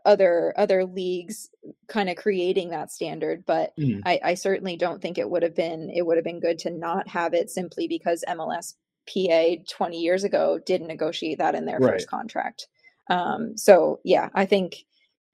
[0.05, 1.49] other other leagues
[1.87, 4.01] kind of creating that standard but mm-hmm.
[4.05, 6.71] I, I certainly don't think it would have been it would have been good to
[6.71, 8.73] not have it simply because mls
[9.07, 11.93] PA 20 years ago didn't negotiate that in their right.
[11.93, 12.67] first contract.
[13.11, 14.85] Um, so yeah, I think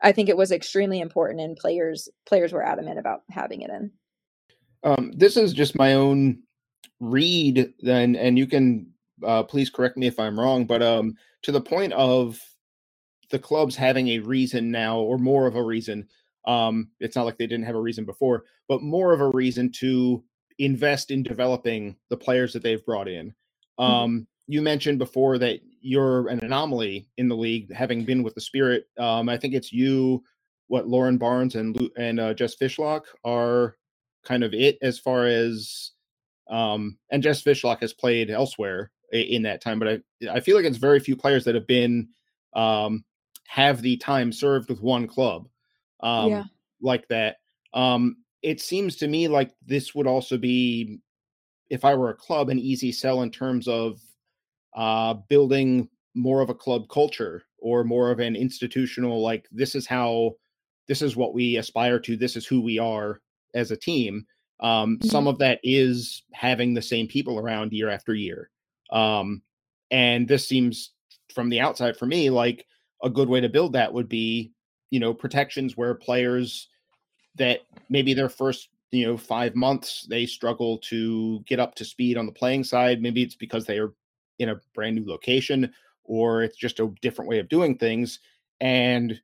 [0.01, 3.91] I think it was extremely important, and players players were adamant about having it in.
[4.83, 6.41] Um, this is just my own
[6.99, 8.87] read, then, and you can
[9.25, 11.13] uh, please correct me if I'm wrong, but um,
[11.43, 12.39] to the point of
[13.29, 16.07] the clubs having a reason now, or more of a reason.
[16.45, 19.69] Um, it's not like they didn't have a reason before, but more of a reason
[19.73, 20.23] to
[20.59, 23.35] invest in developing the players that they've brought in.
[23.79, 23.83] Mm-hmm.
[23.83, 24.23] Um, mm-hmm.
[24.47, 28.87] You mentioned before that you're an anomaly in the league, having been with the Spirit.
[28.97, 30.21] Um, I think it's you,
[30.67, 33.77] what Lauren Barnes and and uh, Jess Fishlock are
[34.25, 35.91] kind of it as far as,
[36.49, 40.65] um, and Jess Fishlock has played elsewhere in that time, but I I feel like
[40.65, 42.09] it's very few players that have been
[42.53, 43.05] um,
[43.45, 45.47] have the time served with one club
[46.01, 46.43] um, yeah.
[46.81, 47.37] like that.
[47.73, 50.99] Um, it seems to me like this would also be
[51.69, 54.01] if I were a club, an easy sell in terms of
[54.75, 59.85] uh, building more of a club culture or more of an institutional like this is
[59.85, 60.31] how
[60.87, 63.21] this is what we aspire to this is who we are
[63.53, 64.25] as a team
[64.59, 65.07] um, mm-hmm.
[65.07, 68.49] some of that is having the same people around year after year
[68.91, 69.41] um,
[69.91, 70.91] and this seems
[71.33, 72.65] from the outside for me like
[73.03, 74.51] a good way to build that would be
[74.89, 76.67] you know protections where players
[77.35, 82.17] that maybe their first you know five months they struggle to get up to speed
[82.17, 83.93] on the playing side maybe it's because they are
[84.39, 85.71] in a brand new location
[86.03, 88.19] or it's just a different way of doing things
[88.61, 89.19] and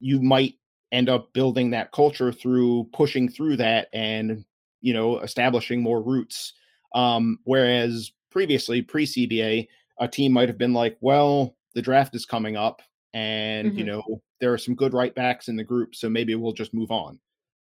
[0.00, 0.54] you might
[0.92, 4.44] end up building that culture through pushing through that and
[4.80, 6.52] you know establishing more roots.
[6.94, 12.26] Um whereas previously pre CBA a team might have been like well the draft is
[12.26, 12.82] coming up
[13.14, 13.78] and mm-hmm.
[13.78, 14.02] you know
[14.40, 17.18] there are some good right backs in the group so maybe we'll just move on.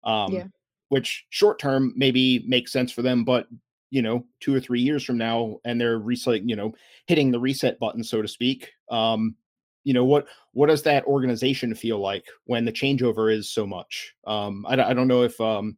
[0.04, 0.44] Um yeah
[0.90, 3.46] which short term maybe makes sense for them, but
[3.90, 6.72] you know, two or three years from now, and they're reset, you know,
[7.06, 8.70] hitting the reset button, so to speak.
[8.90, 9.36] Um,
[9.84, 14.14] you know what what does that organization feel like when the changeover is so much?
[14.26, 15.76] Um, I, I don't know if um,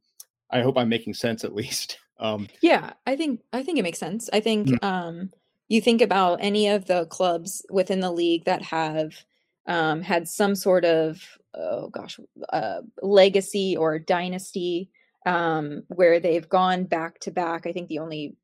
[0.51, 1.99] I hope I'm making sense at least.
[2.21, 4.31] Um, yeah, I think I think it makes sense.
[4.33, 4.85] I think mm-hmm.
[4.85, 5.31] um,
[5.67, 9.25] you think about any of the clubs within the league that have
[9.67, 11.21] um, had some sort of
[11.55, 12.21] oh gosh
[12.53, 14.89] uh, legacy or dynasty
[15.27, 17.67] um, where they've gone back to back.
[17.67, 18.37] I think the only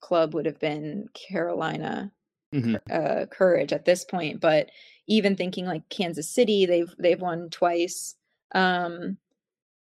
[0.00, 2.12] club would have been Carolina
[2.54, 2.76] mm-hmm.
[2.90, 4.70] uh, Courage at this point, but
[5.06, 8.14] even thinking like Kansas City, they've they've won twice.
[8.54, 9.16] Um,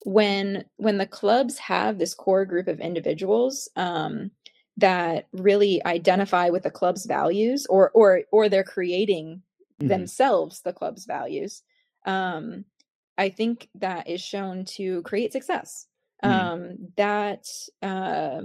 [0.05, 4.31] when when the clubs have this core group of individuals um,
[4.77, 9.43] that really identify with the club's values, or or or they're creating
[9.81, 9.89] mm-hmm.
[9.89, 11.63] themselves the club's values,
[12.07, 12.65] um,
[13.17, 15.87] I think that is shown to create success.
[16.25, 16.31] Mm.
[16.31, 17.47] um that
[17.83, 18.43] uh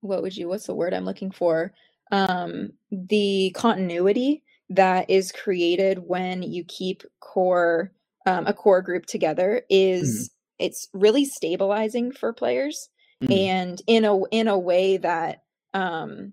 [0.00, 1.72] what would you what's the word i'm looking for
[2.10, 7.92] um the continuity that is created when you keep core
[8.26, 9.64] um, a core group together mm.
[9.70, 10.64] is mm.
[10.66, 12.88] it's really stabilizing for players
[13.22, 13.32] mm.
[13.32, 15.42] and in a in a way that
[15.74, 16.32] um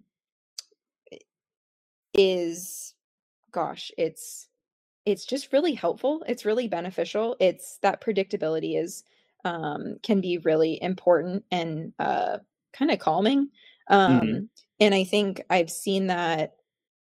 [2.14, 2.94] is
[3.52, 4.48] gosh it's
[5.06, 9.04] it's just really helpful it's really beneficial it's that predictability is
[9.45, 12.38] um, can be really important and uh,
[12.73, 13.49] kind of calming.
[13.89, 14.39] Um, mm-hmm.
[14.80, 16.54] And I think I've seen that.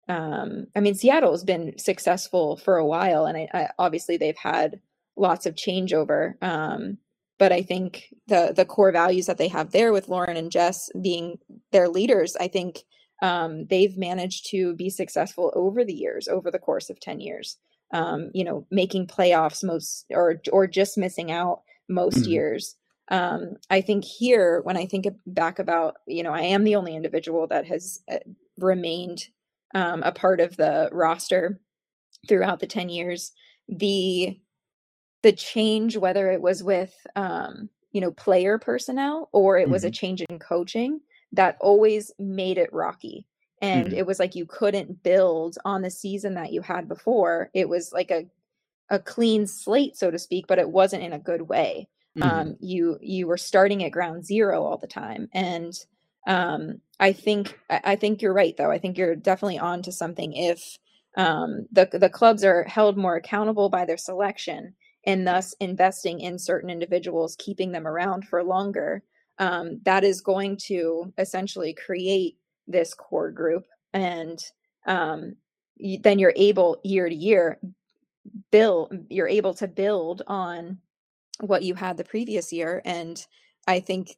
[0.09, 4.37] Um, I mean, Seattle has been successful for a while, and I, I, obviously they've
[4.37, 4.79] had
[5.17, 6.41] lots of changeover.
[6.41, 6.97] Um,
[7.39, 10.89] but I think the the core values that they have there with Lauren and Jess
[10.99, 11.37] being
[11.71, 12.79] their leaders, I think
[13.21, 17.57] um, they've managed to be successful over the years, over the course of ten years.
[17.93, 22.31] Um, you know, making playoffs most, or or just missing out most mm-hmm.
[22.31, 22.75] years.
[23.09, 26.95] Um, I think here, when I think back about, you know, I am the only
[26.95, 28.17] individual that has uh,
[28.57, 29.27] remained
[29.73, 31.59] um, a part of the roster
[32.27, 33.31] throughout the 10 years.
[33.69, 34.39] The
[35.23, 39.71] the change, whether it was with um, you know player personnel or it mm-hmm.
[39.71, 39.93] was a mm-hmm.
[39.93, 41.01] change in coaching,
[41.33, 43.27] that always made it rocky.
[43.61, 43.97] And mm-hmm.
[43.97, 47.49] it was like you couldn't build on the season that you had before.
[47.53, 48.27] It was like a
[48.89, 51.87] a clean slate so to speak but it wasn't in a good way.
[52.17, 52.29] Mm-hmm.
[52.29, 55.73] um, you you were starting at ground zero all the time and
[56.25, 58.71] um, i think i think you're right though.
[58.71, 60.77] I think you're definitely on to something if
[61.15, 64.73] um, the the clubs are held more accountable by their selection
[65.05, 69.03] and thus investing in certain individuals keeping them around for longer
[69.39, 73.65] um, that is going to essentially create this core group.
[73.93, 74.39] And
[74.85, 75.35] um,
[76.01, 77.59] then you're able year to year
[78.51, 80.77] build you're able to build on
[81.39, 83.25] what you had the previous year and
[83.67, 84.17] i think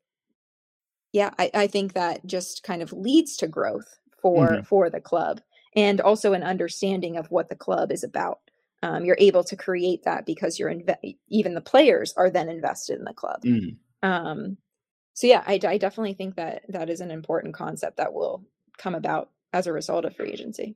[1.11, 4.63] yeah i, I think that just kind of leads to growth for mm-hmm.
[4.63, 5.41] for the club
[5.75, 8.39] and also an understanding of what the club is about
[8.81, 12.97] um, you're able to create that because you're inve- even the players are then invested
[12.97, 13.75] in the club mm.
[14.03, 14.57] um,
[15.13, 18.43] so yeah I, I definitely think that that is an important concept that will
[18.77, 20.75] come about as a result of free agency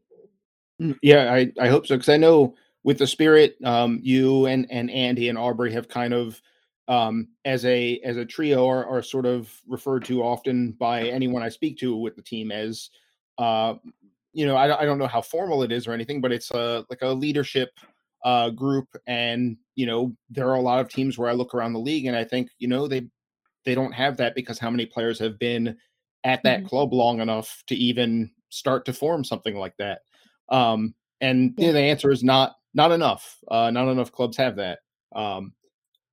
[0.81, 4.67] mm, yeah i, I hope so because i know with the spirit um, you and
[4.69, 6.41] and andi and aubrey have kind of
[6.87, 11.41] um, as a as a trio are, are sort of referred to often by anyone
[11.41, 12.89] i speak to with the team as
[13.37, 13.75] uh,
[14.33, 16.85] you know I, I don't know how formal it is or anything but it's a
[16.89, 17.69] like a leadership
[18.25, 21.73] uh, group and you know there are a lot of teams where i look around
[21.73, 23.07] the league and i think you know they
[23.65, 25.77] they don't have that because how many players have been
[26.23, 26.67] at that mm-hmm.
[26.67, 30.01] club long enough to even start to form something like that
[30.49, 31.67] um, and yeah.
[31.67, 34.79] you know, the answer is not not enough uh, not enough clubs have that
[35.15, 35.53] um,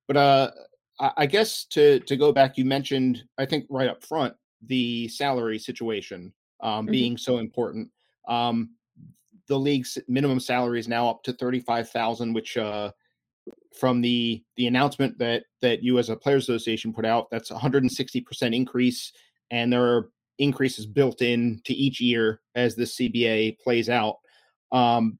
[0.06, 0.50] but uh,
[0.98, 4.34] I, I guess to to go back you mentioned i think right up front
[4.66, 6.92] the salary situation um, mm-hmm.
[6.92, 7.90] being so important
[8.28, 8.70] um,
[9.48, 12.90] the league's minimum salary is now up to 35,000 which uh,
[13.74, 18.54] from the the announcement that that you as a players association put out that's 160%
[18.54, 19.12] increase
[19.50, 24.16] and there are increases built in to each year as the cba plays out
[24.72, 25.18] um,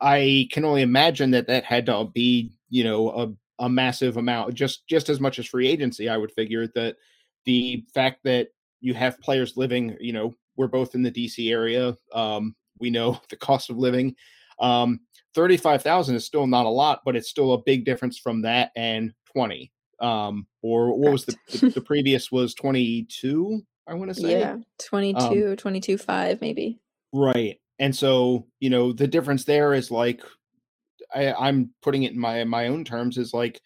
[0.00, 4.54] i can only imagine that that had to be you know a, a massive amount
[4.54, 6.96] just just as much as free agency i would figure that
[7.44, 8.48] the fact that
[8.80, 13.20] you have players living you know we're both in the dc area um, we know
[13.30, 14.14] the cost of living
[14.60, 15.00] um,
[15.34, 19.12] 35,000 is still not a lot, but it's still a big difference from that and
[19.32, 19.70] 20.
[20.00, 24.38] Um, or what was the, the, the previous was 22, I want to say.
[24.38, 26.80] Yeah, 22, um, 22, 5 maybe.
[27.12, 27.58] Right.
[27.78, 30.22] And so, you know, the difference there is like,
[31.14, 33.60] I, I'm putting it in my my own terms is like,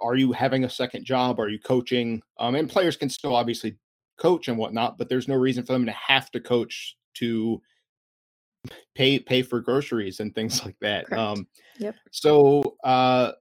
[0.00, 1.40] are you having a second job?
[1.40, 2.22] Are you coaching?
[2.38, 3.76] Um, and players can still obviously
[4.18, 7.60] coach and whatnot, but there's no reason for them to have to coach to
[8.94, 11.06] pay pay for groceries and things like that.
[11.06, 11.20] Correct.
[11.20, 11.46] Um,
[11.78, 11.94] yep.
[12.10, 13.32] So, uh,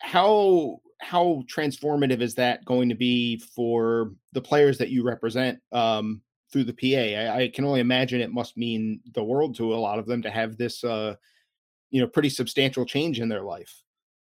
[0.00, 6.22] how how transformative is that going to be for the players that you represent um,
[6.52, 7.32] through the PA?
[7.32, 10.22] I, I, can only imagine it must mean the world to a lot of them
[10.22, 11.16] to have this, uh,
[11.90, 13.82] you know, pretty substantial change in their life.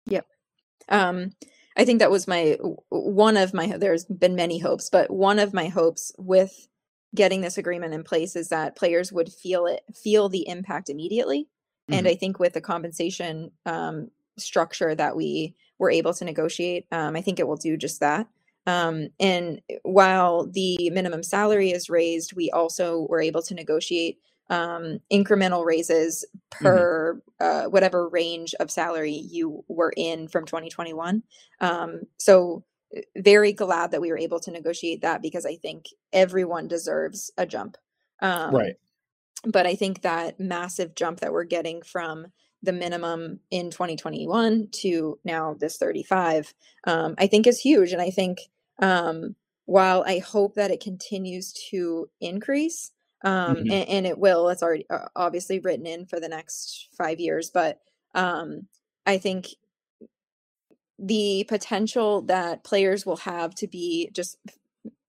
[0.07, 0.27] Yep.
[0.89, 1.33] Um,
[1.77, 3.77] I think that was my one of my.
[3.77, 6.69] There's been many hopes, but one of my hopes with
[7.15, 11.43] getting this agreement in place is that players would feel it feel the impact immediately
[11.43, 11.95] mm-hmm.
[11.95, 17.17] and i think with the compensation um, structure that we were able to negotiate um,
[17.17, 18.27] i think it will do just that
[18.69, 24.19] um, and while the minimum salary is raised we also were able to negotiate
[24.51, 27.45] um, incremental raises per mm-hmm.
[27.45, 31.23] uh, whatever range of salary you were in from 2021
[31.61, 32.65] um, so
[33.17, 37.47] very glad that we were able to negotiate that because I think everyone deserves a
[37.47, 37.77] jump.
[38.21, 38.75] Um, right.
[39.45, 42.27] But I think that massive jump that we're getting from
[42.63, 46.53] the minimum in 2021 to now this 35,
[46.85, 47.93] um, I think is huge.
[47.93, 48.39] And I think
[48.79, 49.35] um,
[49.67, 53.71] while I hope that it continues to increase, um, mm-hmm.
[53.71, 57.51] and, and, it will, it's already uh, obviously written in for the next five years,
[57.51, 57.81] but
[58.15, 58.67] um,
[59.05, 59.49] I think
[60.99, 64.37] the potential that players will have to be just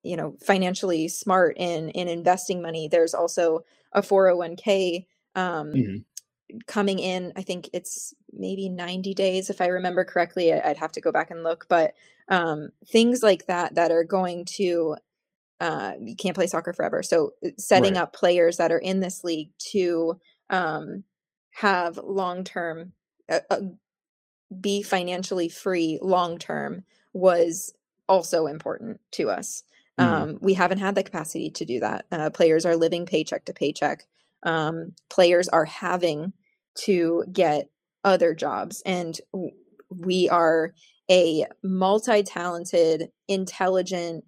[0.03, 5.05] you know financially smart in in investing money there's also a 401k
[5.35, 5.97] um mm-hmm.
[6.67, 11.01] Coming in i think it's maybe 90 days if i remember correctly i'd have to
[11.01, 11.93] go back and look but
[12.29, 14.95] um things like that that are going to
[15.59, 18.03] uh you can't play soccer forever so uh, setting right.
[18.03, 20.19] up players that are in this league to
[20.49, 21.03] um
[21.51, 22.93] have long term
[23.29, 23.59] uh,
[24.61, 27.73] be financially free long term was
[28.07, 29.63] also important to us.
[29.99, 30.03] Mm.
[30.03, 32.05] Um, we haven't had the capacity to do that.
[32.11, 34.05] Uh, players are living paycheck to paycheck.
[34.43, 36.33] Um, players are having
[36.75, 37.69] to get
[38.03, 39.19] other jobs, and
[39.89, 40.73] we are
[41.09, 44.25] a multi talented, intelligent,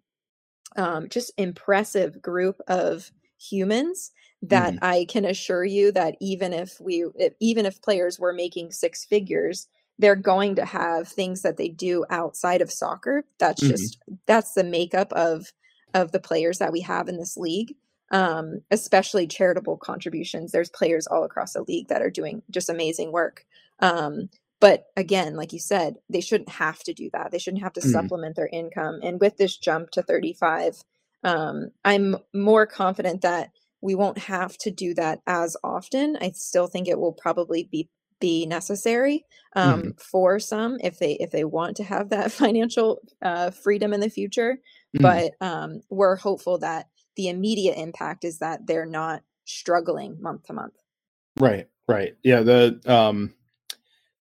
[0.75, 4.11] um, just impressive group of humans
[4.41, 4.79] that mm.
[4.81, 9.05] I can assure you that even if we, if, even if players were making six
[9.05, 9.67] figures,
[9.99, 13.23] they're going to have things that they do outside of soccer.
[13.39, 13.71] That's mm-hmm.
[13.71, 15.53] just that's the makeup of
[15.93, 17.75] of the players that we have in this league.
[18.11, 20.51] Um, especially charitable contributions.
[20.51, 23.45] There's players all across the league that are doing just amazing work.
[23.79, 27.31] Um, but again, like you said, they shouldn't have to do that.
[27.31, 27.91] They shouldn't have to mm.
[27.91, 28.99] supplement their income.
[29.01, 30.83] And with this jump to 35,
[31.23, 33.49] um, I'm more confident that
[33.81, 36.15] we won't have to do that as often.
[36.21, 37.89] I still think it will probably be
[38.19, 39.99] be necessary um, mm.
[39.99, 44.09] for some if they if they want to have that financial uh, freedom in the
[44.09, 44.59] future.
[44.95, 45.01] Mm.
[45.01, 50.53] But um, we're hopeful that the immediate impact is that they're not struggling month to
[50.53, 50.73] month.
[51.39, 51.67] Right.
[51.87, 52.15] Right.
[52.23, 52.41] Yeah.
[52.41, 53.33] The um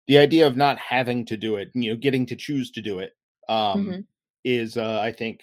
[0.07, 2.99] the idea of not having to do it, you know, getting to choose to do
[2.99, 3.15] it,
[3.49, 3.99] um, mm-hmm.
[4.43, 5.41] is, uh, I think,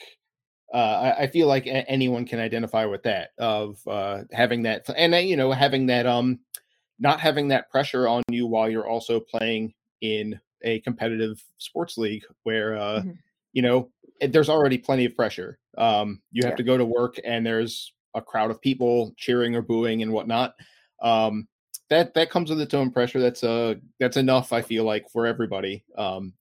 [0.73, 0.77] uh,
[1.19, 5.15] I, I, feel like a- anyone can identify with that of uh, having that, and
[5.15, 6.39] uh, you know, having that, um,
[6.99, 12.25] not having that pressure on you while you're also playing in a competitive sports league
[12.45, 13.11] where, uh, mm-hmm.
[13.53, 13.91] you know,
[14.21, 15.59] there's already plenty of pressure.
[15.79, 16.57] Um, you have yeah.
[16.57, 20.55] to go to work, and there's a crowd of people cheering or booing and whatnot.
[21.03, 21.49] Um,
[21.89, 23.21] that that comes with its own pressure.
[23.21, 24.53] That's uh that's enough.
[24.53, 25.85] I feel like for everybody.
[25.97, 26.33] Um,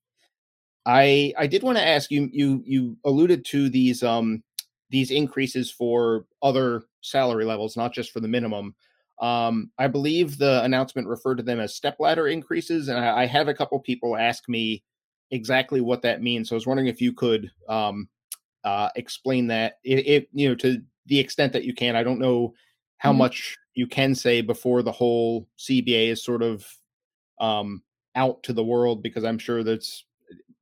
[0.86, 2.30] I I did want to ask you.
[2.32, 4.44] You you alluded to these um
[4.90, 8.76] these increases for other salary levels, not just for the minimum.
[9.20, 13.48] Um, I believe the announcement referred to them as stepladder increases, and I, I have
[13.48, 14.84] a couple people ask me
[15.32, 16.50] exactly what that means.
[16.50, 18.08] So I was wondering if you could um,
[18.64, 21.96] uh, explain that, if you know, to the extent that you can.
[21.96, 22.54] I don't know
[22.98, 23.20] how mm-hmm.
[23.20, 26.66] much you can say before the whole CBA is sort of
[27.40, 27.82] um,
[28.16, 30.06] out to the world because I'm sure that's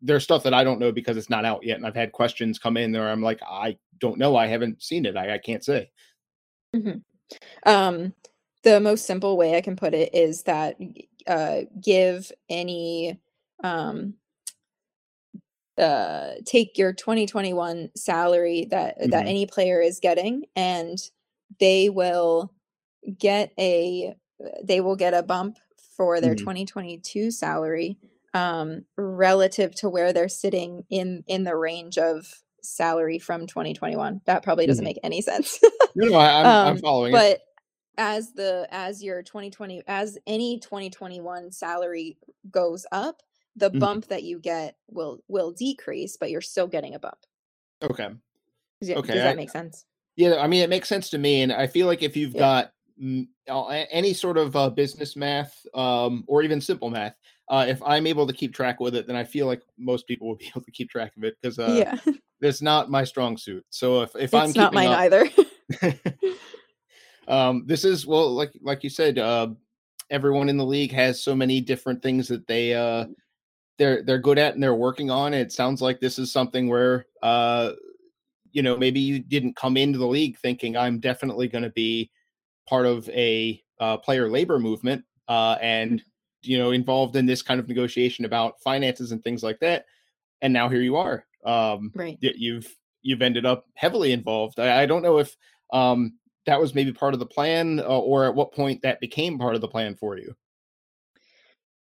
[0.01, 2.57] there's stuff that I don't know because it's not out yet, and I've had questions
[2.57, 3.09] come in there.
[3.09, 5.91] I'm like, I don't know, I haven't seen it, I, I can't say.
[6.73, 6.99] Mm-hmm.
[7.65, 8.13] Um,
[8.63, 10.77] the most simple way I can put it is that
[11.27, 13.19] uh, give any
[13.63, 14.13] um,
[15.79, 19.09] uh, take your 2021 salary that mm-hmm.
[19.11, 20.97] that any player is getting and
[21.59, 22.53] they will
[23.17, 24.13] get a
[24.63, 25.57] they will get a bump
[25.95, 26.45] for their mm-hmm.
[26.45, 27.97] 2022 salary
[28.33, 34.43] um, relative to where they're sitting in in the range of salary from 2021 that
[34.43, 34.89] probably doesn't mm-hmm.
[34.89, 35.59] make any sense
[35.95, 37.41] no, no I, am um, I'm following but it.
[37.97, 42.17] as the as your 2020 as any 2021 salary
[42.51, 43.21] goes up
[43.55, 43.79] the mm-hmm.
[43.79, 47.17] bump that you get will will decrease but you're still getting a bump.
[47.81, 48.09] Okay.
[48.81, 49.85] Does, okay does that I, make sense?
[50.15, 52.65] Yeah i mean it makes sense to me and i feel like if you've yeah.
[52.99, 57.15] got any sort of uh, business math um, or even simple math
[57.47, 60.27] uh, if i'm able to keep track with it then i feel like most people
[60.27, 62.13] will be able to keep track of it because uh, yeah.
[62.41, 63.65] it's not my strong suit.
[63.69, 65.29] So if, if it's i'm not mine up, either.
[67.29, 69.49] Um, this is well like like you said uh,
[70.09, 73.05] everyone in the league has so many different things that they uh,
[73.79, 77.07] they're they're good at and they're working on it sounds like this is something where
[77.23, 77.71] uh,
[78.51, 82.11] you know maybe you didn't come into the league thinking i'm definitely going to be
[82.67, 86.03] part of a uh, player labor movement uh, and
[86.43, 89.85] you know involved in this kind of negotiation about finances and things like that
[90.41, 91.25] and now here you are.
[91.45, 92.17] Um, right.
[92.21, 92.67] you've
[93.01, 94.59] you've ended up heavily involved.
[94.59, 95.35] I, I don't know if
[95.71, 96.13] um,
[96.45, 99.55] that was maybe part of the plan uh, or at what point that became part
[99.55, 100.35] of the plan for you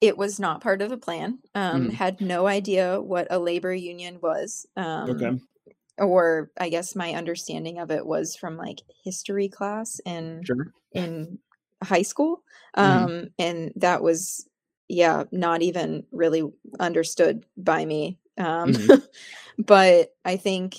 [0.05, 1.92] it was not part of the plan um, mm.
[1.92, 5.38] had no idea what a labor union was um, okay
[5.98, 10.72] or I guess my understanding of it was from like history class in sure.
[10.92, 11.38] in
[11.82, 12.42] high school.
[12.76, 13.05] Mm-hmm.
[13.05, 14.48] Um, and that was
[14.88, 16.42] yeah, not even really
[16.78, 18.18] understood by me.
[18.36, 19.05] Um, mm-hmm.
[19.62, 20.76] but I think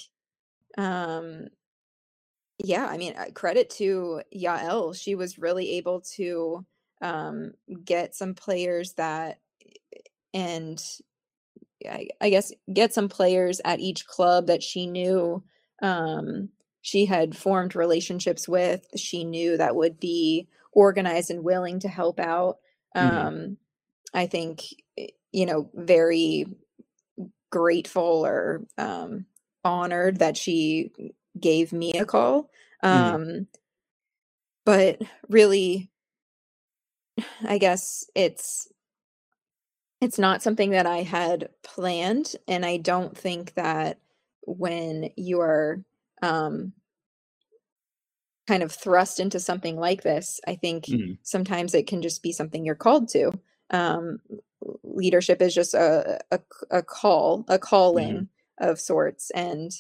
[0.77, 1.47] um
[2.57, 4.95] yeah, I mean, uh, credit to Yael.
[4.95, 6.65] She was really able to
[7.05, 7.51] um,
[7.83, 9.37] get some players that
[10.33, 10.83] and
[11.87, 15.43] I, I guess get some players at each club that she knew
[15.83, 16.49] um,
[16.81, 18.87] she had formed relationships with.
[18.97, 22.57] She knew that would be organized and willing to help out.
[22.95, 23.17] Mm-hmm.
[23.17, 23.57] Um,
[24.13, 24.61] I think
[24.97, 26.47] eh, you know very
[27.51, 29.27] grateful or um,
[29.63, 30.91] honored that she
[31.39, 32.49] gave me a call.
[32.83, 33.15] Mm-hmm.
[33.15, 33.47] Um,
[34.65, 35.91] but really,
[37.47, 38.67] I guess it's
[40.01, 43.99] it's not something that I had planned, and I don't think that
[44.41, 45.83] when you are
[46.21, 46.73] um,
[48.47, 51.13] kind of thrust into something like this, I think mm-hmm.
[51.23, 53.31] sometimes it can just be something you're called to.
[53.71, 54.19] Um,
[54.83, 56.39] leadership is just a, a,
[56.69, 58.69] a call, a calling mm-hmm.
[58.69, 59.71] of sorts, and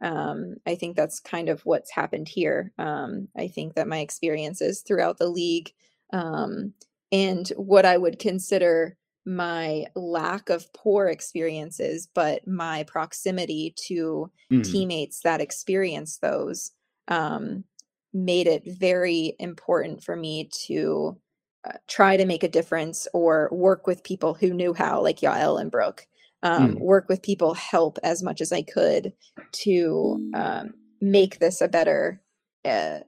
[0.00, 2.72] um, I think that's kind of what's happened here.
[2.78, 5.72] Um, I think that my experiences throughout the league
[6.14, 6.72] um,
[7.12, 8.96] and what I would consider
[9.26, 14.64] my lack of poor experiences, but my proximity to mm.
[14.64, 16.70] teammates that experience those
[17.08, 17.64] um,
[18.12, 21.18] made it very important for me to
[21.66, 25.60] uh, try to make a difference or work with people who knew how, like Yael
[25.60, 26.06] and Brooke.
[26.42, 26.80] Um, mm.
[26.80, 29.14] Work with people, help as much as I could
[29.52, 32.20] to um, make this a better,
[32.66, 32.98] uh,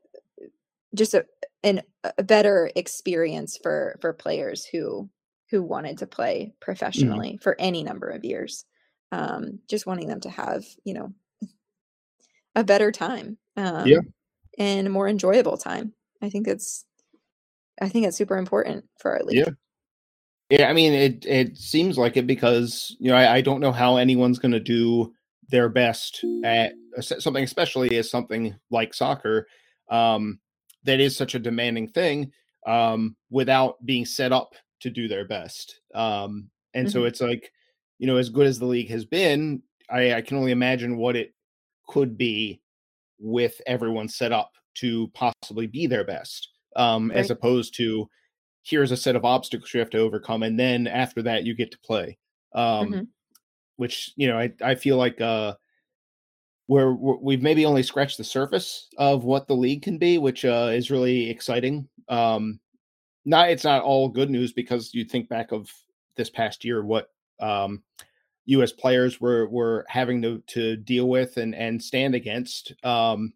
[0.95, 1.27] just a
[1.67, 1.83] an,
[2.17, 5.11] a better experience for for players who
[5.51, 6.61] who wanted to play mm.
[6.61, 7.43] professionally mm.
[7.43, 8.65] for any number of years.
[9.13, 11.13] Um, just wanting them to have, you know,
[12.55, 13.39] a better time.
[13.57, 14.01] Um, yeah.
[14.59, 15.93] And a more enjoyable time.
[16.23, 16.85] I think it's
[17.81, 19.39] I think it's super important for our league.
[19.39, 19.51] Yeah.
[20.49, 23.73] Yeah, I mean it it seems like it because you know I, I don't know
[23.73, 25.13] how anyone's gonna do
[25.49, 29.47] their best at something especially as something like soccer
[29.91, 30.39] um
[30.87, 32.31] that is such a demanding thing
[32.67, 36.93] um without being set up to do their best um and mm-hmm.
[36.93, 37.53] so it's like
[37.99, 41.17] you know as good as the league has been i i can only imagine what
[41.17, 41.35] it
[41.89, 42.61] could be
[43.19, 47.19] with everyone set up to possibly be their best um, right.
[47.19, 48.09] as opposed to
[48.67, 51.71] here's a set of obstacles you have to overcome, and then after that you get
[51.71, 52.19] to play.
[52.55, 53.05] Um, mm-hmm.
[53.77, 55.55] Which you know, I I feel like uh,
[56.67, 60.71] where we've maybe only scratched the surface of what the league can be, which uh,
[60.73, 61.89] is really exciting.
[62.09, 62.59] Um,
[63.25, 65.71] not it's not all good news because you think back of
[66.17, 67.11] this past year, what
[67.41, 67.83] um,
[68.47, 68.73] U.S.
[68.73, 72.73] players were were having to to deal with and and stand against.
[72.85, 73.33] Um,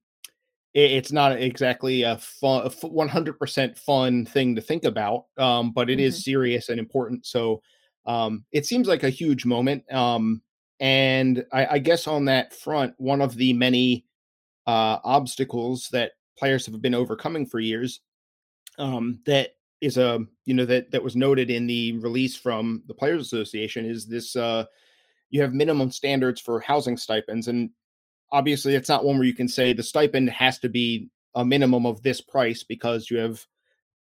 [0.72, 6.03] it's not exactly a fun, 100% fun thing to think about, um, but it mm-hmm.
[6.03, 7.26] is serious and important.
[7.26, 7.61] So
[8.07, 9.93] um, it seems like a huge moment.
[9.93, 10.43] Um,
[10.81, 14.07] and I, I, guess on that front, one of the many
[14.66, 18.01] uh, obstacles that players have been overcoming for years
[18.78, 19.51] um, that
[19.81, 23.85] is a you know that that was noted in the release from the Players Association
[23.85, 24.37] is this.
[24.37, 24.64] Uh,
[25.31, 27.70] you have minimum standards for housing stipends, and
[28.33, 31.87] obviously it's not one where you can say the stipend has to be a minimum
[31.87, 33.45] of this price because you have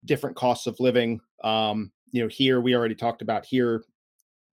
[0.06, 3.84] different costs of living um, you know here we already talked about here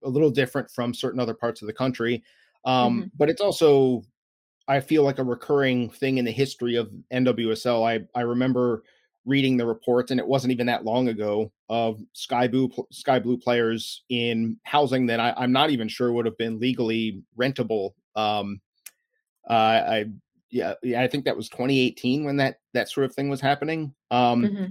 [0.04, 2.22] a little different from certain other parts of the country
[2.64, 3.08] um, mm-hmm.
[3.16, 4.02] but it's also
[4.68, 8.82] i feel like a recurring thing in the history of nwsl i i remember
[9.24, 13.36] reading the reports and it wasn't even that long ago of sky blue sky blue
[13.36, 18.60] players in housing that I, i'm not even sure would have been legally rentable um,
[19.48, 20.06] uh, I
[20.50, 23.94] yeah, yeah, I think that was 2018 when that that sort of thing was happening.
[24.10, 24.64] Um, mm-hmm.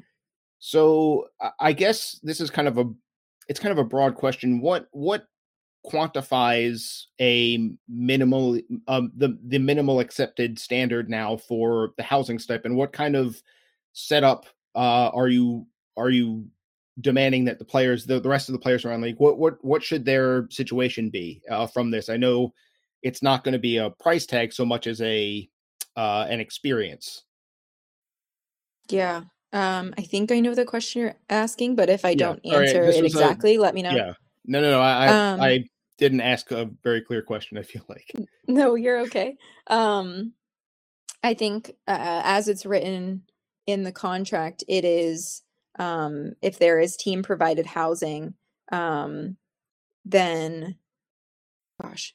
[0.59, 1.28] So
[1.59, 2.86] I guess this is kind of a
[3.47, 4.59] it's kind of a broad question.
[4.59, 5.27] What what
[5.85, 12.75] quantifies a minimal um, the the minimal accepted standard now for the housing stipend?
[12.75, 13.41] What kind of
[13.93, 15.67] setup uh, are you
[15.97, 16.45] are you
[17.01, 19.63] demanding that the players the, the rest of the players around the league what what
[19.65, 22.09] what should their situation be uh, from this?
[22.09, 22.53] I know
[23.03, 25.47] it's not going to be a price tag so much as a
[25.95, 27.23] uh, an experience.
[28.89, 29.23] Yeah.
[29.56, 32.16] Um, I think I know the question you're asking, but if I yeah.
[32.18, 32.93] don't answer right.
[32.93, 33.91] it exactly, a, let me know.
[33.91, 34.14] Yeah.
[34.45, 34.82] No, no, no.
[34.82, 35.64] I, um, I
[35.97, 37.58] didn't ask a very clear question.
[37.58, 38.12] I feel like.
[38.49, 39.38] No, you're okay.
[39.68, 40.34] Um,
[41.24, 43.24] I think uh, as it's written
[43.66, 45.41] in the contract, it is
[45.80, 48.34] um, if there is team provided housing,
[48.74, 49.38] um,
[50.03, 50.76] then,
[51.82, 52.14] gosh,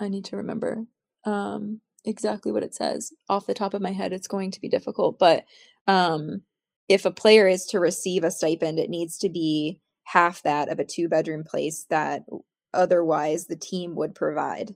[0.00, 0.84] I need to remember
[1.24, 4.12] um, exactly what it says off the top of my head.
[4.12, 5.44] It's going to be difficult, but
[5.86, 6.42] um,
[6.88, 10.78] if a player is to receive a stipend, it needs to be half that of
[10.78, 12.24] a two bedroom place that
[12.72, 14.74] otherwise the team would provide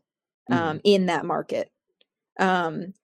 [0.51, 0.79] um, mm-hmm.
[0.85, 1.71] in that market.
[2.39, 2.95] Um,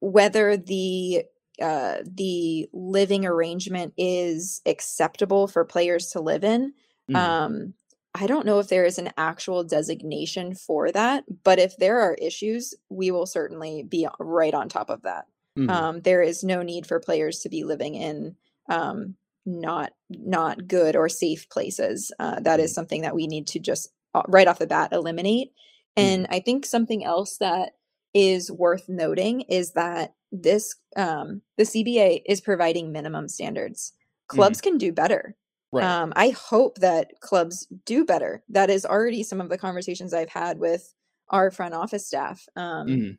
[0.00, 1.24] whether the
[1.60, 6.72] uh, the living arrangement is acceptable for players to live in,
[7.10, 7.16] mm-hmm.
[7.16, 7.74] um,
[8.14, 12.14] I don't know if there is an actual designation for that, but if there are
[12.14, 15.26] issues, we will certainly be right on top of that.
[15.58, 15.70] Mm-hmm.
[15.70, 18.36] Um, there is no need for players to be living in
[18.68, 19.14] um,
[19.46, 22.12] not not good or safe places.
[22.18, 22.74] Uh, that is mm-hmm.
[22.74, 25.52] something that we need to just uh, right off the bat eliminate.
[25.96, 26.34] And mm-hmm.
[26.34, 27.72] I think something else that
[28.14, 33.92] is worth noting is that this um, the CBA is providing minimum standards.
[34.28, 34.70] Clubs mm-hmm.
[34.70, 35.36] can do better.
[35.70, 35.84] Right.
[35.84, 38.42] Um, I hope that clubs do better.
[38.48, 40.94] That is already some of the conversations I've had with
[41.28, 42.46] our front office staff.
[42.56, 43.10] Um, mm-hmm.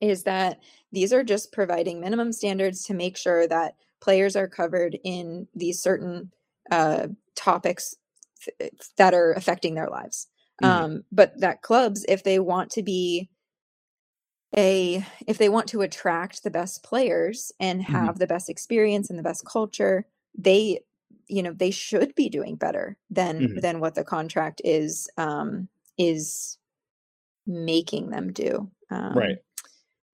[0.00, 0.58] Is that
[0.92, 3.76] these are just providing minimum standards to make sure that
[4.06, 6.30] players are covered in these certain
[6.70, 7.96] uh, topics
[8.60, 10.28] th- that are affecting their lives.
[10.62, 10.84] Mm-hmm.
[10.84, 13.28] Um, but that clubs, if they want to be
[14.56, 17.92] a if they want to attract the best players and mm-hmm.
[17.92, 18.18] have mm-hmm.
[18.18, 20.06] the best experience and the best culture
[20.38, 20.78] they
[21.26, 23.58] you know they should be doing better than mm-hmm.
[23.58, 26.58] than what the contract is um is
[27.44, 29.38] making them do um, right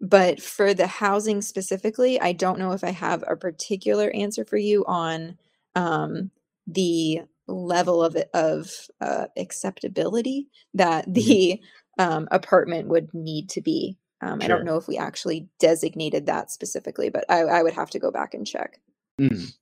[0.02, 4.56] but for the housing specifically, I don't know if I have a particular answer for
[4.56, 5.38] you on
[5.76, 6.32] um,
[6.66, 11.12] the level of of uh, acceptability that mm-hmm.
[11.12, 11.60] the
[11.98, 13.96] um, apartment would need to be.
[14.20, 14.44] Um, sure.
[14.44, 17.98] I don't know if we actually designated that specifically, but I, I would have to
[17.98, 18.80] go back and check.
[19.20, 19.52] Mm.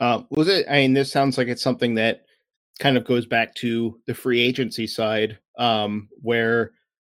[0.00, 0.66] Uh, was it?
[0.70, 2.24] I mean, this sounds like it's something that
[2.78, 6.72] kind of goes back to the free agency side, um, where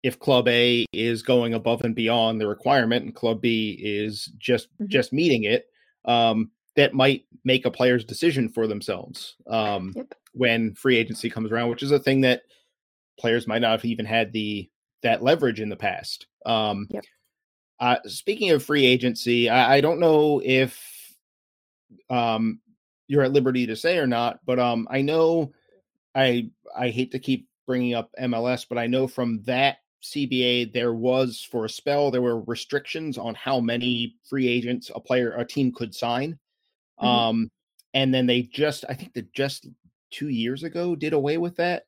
[0.04, 4.68] if Club A is going above and beyond the requirement, and Club B is just
[4.74, 4.88] mm-hmm.
[4.88, 5.68] just meeting it,
[6.06, 10.14] um, that might make a player's decision for themselves um, yep.
[10.34, 12.44] when free agency comes around, which is a thing that
[13.20, 14.70] players might not have even had the
[15.02, 16.28] that leverage in the past.
[16.46, 17.04] Um, yep.
[17.80, 21.16] uh, speaking of free agency, I, I don't know if
[22.10, 22.60] um,
[23.08, 25.54] you're at liberty to say or not, but um, I know
[26.14, 30.94] I I hate to keep bringing up MLS, but I know from that CBA there
[30.94, 35.46] was for a spell there were restrictions on how many free agents a player a
[35.46, 36.38] team could sign.
[37.02, 37.08] Mm-hmm.
[37.08, 37.52] Um,
[37.94, 39.68] and then they just I think that just
[40.12, 41.86] two years ago did away with that.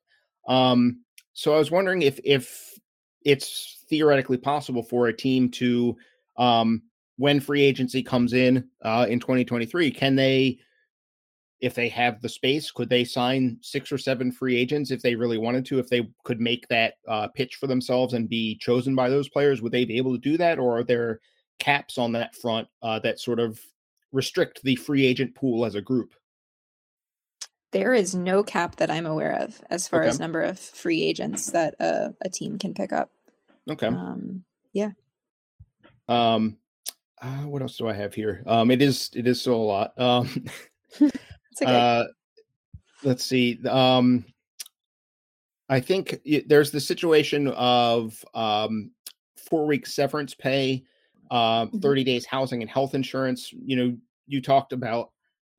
[0.48, 1.02] Um,
[1.32, 2.78] so I was wondering if if
[3.24, 5.96] it's theoretically possible for a team to
[6.36, 6.82] um,
[7.16, 10.58] when free agency comes in uh, in 2023, can they
[11.60, 15.14] if they have the space, could they sign six or seven free agents if they
[15.14, 15.78] really wanted to?
[15.78, 19.62] If they could make that uh, pitch for themselves and be chosen by those players,
[19.62, 20.58] would they be able to do that?
[20.58, 21.20] Or are there
[21.58, 23.58] caps on that front uh, that sort of
[24.12, 26.14] restrict the free agent pool as a group?
[27.72, 30.08] There is no cap that I'm aware of as far okay.
[30.08, 33.10] as number of free agents that a, a team can pick up.
[33.68, 33.88] Okay.
[33.88, 34.90] Um, yeah.
[36.08, 36.58] Um,
[37.20, 38.42] uh, what else do I have here?
[38.46, 39.98] Um, it is it is still a lot.
[39.98, 40.44] Um,
[41.62, 41.72] okay.
[41.72, 42.04] Uh,
[43.02, 43.58] let's see.
[43.66, 44.24] Um,
[45.68, 48.92] I think there's the situation of um,
[49.36, 50.84] four weeks severance pay,
[51.30, 51.78] uh, mm-hmm.
[51.78, 53.52] 30 days housing and health insurance.
[53.52, 53.96] You know,
[54.26, 55.10] you talked about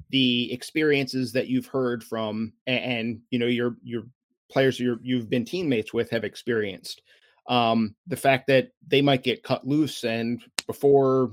[0.09, 4.03] the experiences that you've heard from, and, and you know, your your
[4.49, 7.01] players you you've been teammates with have experienced.
[7.47, 11.31] Um, the fact that they might get cut loose, and before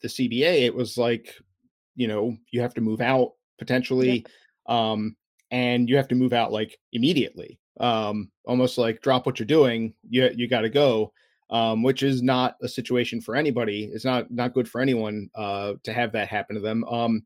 [0.00, 1.36] the CBA, it was like,
[1.96, 3.32] you know, you have to move out
[3.62, 4.24] potentially
[4.66, 5.14] um
[5.52, 9.94] and you have to move out like immediately um almost like drop what you're doing
[10.08, 11.12] you you got to go
[11.50, 15.74] um which is not a situation for anybody it's not not good for anyone uh
[15.84, 17.22] to have that happen to them um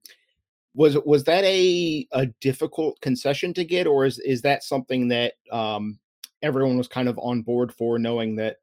[0.74, 5.34] was was that a a difficult concession to get or is is that something that
[5.51, 5.99] um
[6.43, 8.57] everyone was kind of on board for knowing that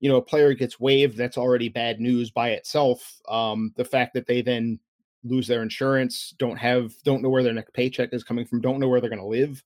[0.00, 4.12] you know a player gets waived that's already bad news by itself um the fact
[4.12, 4.78] that they then
[5.24, 8.78] lose their insurance, don't have, don't know where their next paycheck is coming from, don't
[8.78, 9.62] know where they're going to live.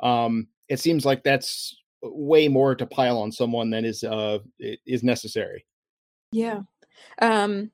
[0.00, 5.02] Um, it seems like that's way more to pile on someone than is uh is
[5.02, 5.66] necessary.
[6.32, 6.60] Yeah.
[7.20, 7.70] Um,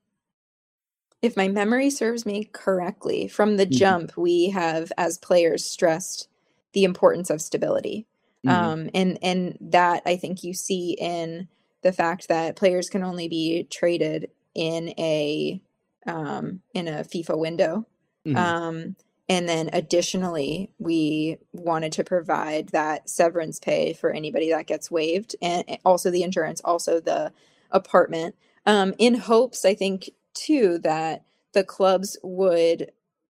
[1.21, 3.77] if my memory serves me correctly, from the mm-hmm.
[3.77, 6.27] jump, we have as players stressed
[6.73, 8.05] the importance of stability.
[8.45, 8.65] Mm-hmm.
[8.65, 11.47] Um, and and that I think you see in
[11.81, 15.61] the fact that players can only be traded in a
[16.07, 17.85] um, in a FIFA window.
[18.25, 18.37] Mm-hmm.
[18.37, 18.95] Um,
[19.29, 25.35] and then additionally, we wanted to provide that severance pay for anybody that gets waived
[25.41, 27.33] and also the insurance, also the
[27.71, 28.35] apartment,
[28.65, 32.91] um, in hopes, I think, too, that the clubs would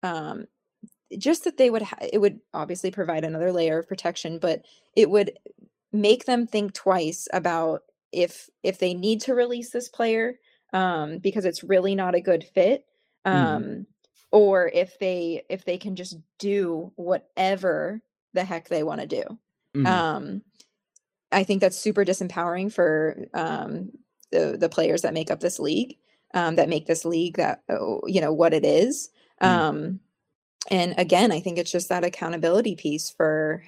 [0.02, 0.46] um,
[1.16, 4.62] just that they would, ha- it would obviously provide another layer of protection, but
[4.94, 5.32] it would
[5.92, 10.38] make them think twice about if if they need to release this player
[10.72, 12.84] um, because it's really not a good fit.
[13.26, 13.46] Mm-hmm.
[13.46, 13.86] Um, mm.
[14.30, 18.02] Or if they if they can just do whatever
[18.34, 19.22] the heck they want to do.
[19.74, 19.86] Mm.
[19.86, 20.42] Um,
[21.32, 23.90] I think that's super disempowering for um,
[24.30, 25.96] the the players that make up this league,
[26.34, 29.10] um, that make this league that oh, you know what it is.
[29.42, 29.46] Mm.
[29.46, 30.00] Um,
[30.70, 33.64] and again, I think it's just that accountability piece for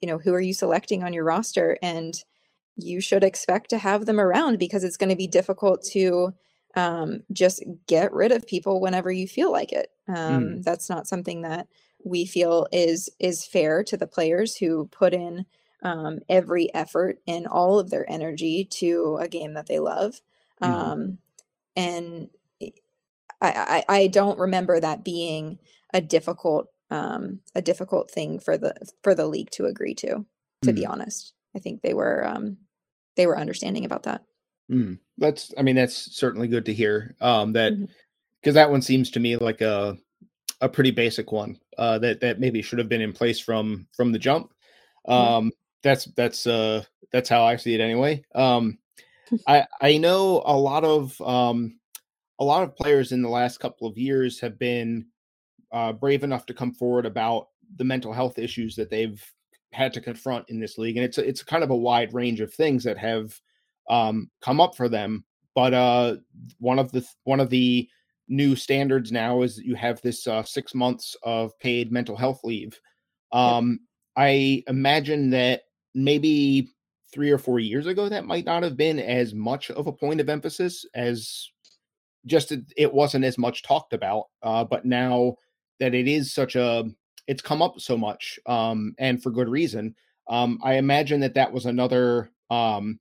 [0.00, 2.14] you know who are you selecting on your roster, and
[2.82, 6.34] you should expect to have them around because it's going to be difficult to
[6.76, 9.90] um, just get rid of people whenever you feel like it.
[10.08, 10.62] Um, mm.
[10.62, 11.66] That's not something that
[12.04, 15.46] we feel is is fair to the players who put in
[15.82, 20.20] um, every effort and all of their energy to a game that they love.
[20.62, 21.16] Mm.
[21.74, 22.28] and
[23.40, 25.58] I, I, I don't remember that being
[25.94, 30.24] a difficult um, a difficult thing for the for the league to agree to.
[30.62, 30.74] To mm.
[30.74, 32.58] be honest, I think they were um,
[33.20, 34.22] they were understanding about that.
[34.70, 34.98] Mm.
[35.18, 37.14] That's, I mean, that's certainly good to hear.
[37.20, 37.90] Um, that because
[38.44, 38.54] mm-hmm.
[38.54, 39.98] that one seems to me like a
[40.62, 41.58] a pretty basic one.
[41.76, 44.52] Uh, that that maybe should have been in place from from the jump.
[45.06, 45.50] Um, mm.
[45.82, 48.24] that's that's uh that's how I see it anyway.
[48.34, 48.78] Um,
[49.46, 51.78] I I know a lot of um,
[52.38, 55.06] a lot of players in the last couple of years have been
[55.72, 59.22] uh, brave enough to come forward about the mental health issues that they've
[59.72, 62.52] had to confront in this league, and it's it's kind of a wide range of
[62.52, 63.38] things that have
[63.88, 65.24] um, come up for them.
[65.54, 66.16] But uh,
[66.58, 67.88] one of the one of the
[68.28, 72.78] new standards now is you have this uh, six months of paid mental health leave.
[73.32, 73.80] Um.
[74.16, 75.62] I imagine that
[75.94, 76.68] maybe
[77.12, 80.20] three or four years ago that might not have been as much of a point
[80.20, 81.48] of emphasis as
[82.26, 84.24] just it, it wasn't as much talked about.
[84.42, 85.36] Uh, but now
[85.78, 86.84] that it is such a
[87.26, 89.94] it's come up so much um, and for good reason.
[90.28, 92.30] Um, I imagine that that was another.
[92.50, 93.00] Um,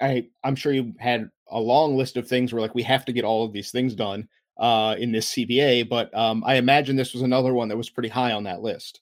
[0.00, 3.12] I I'm sure you had a long list of things where like we have to
[3.12, 4.28] get all of these things done
[4.58, 8.08] uh, in this CBA, but um, I imagine this was another one that was pretty
[8.08, 9.00] high on that list.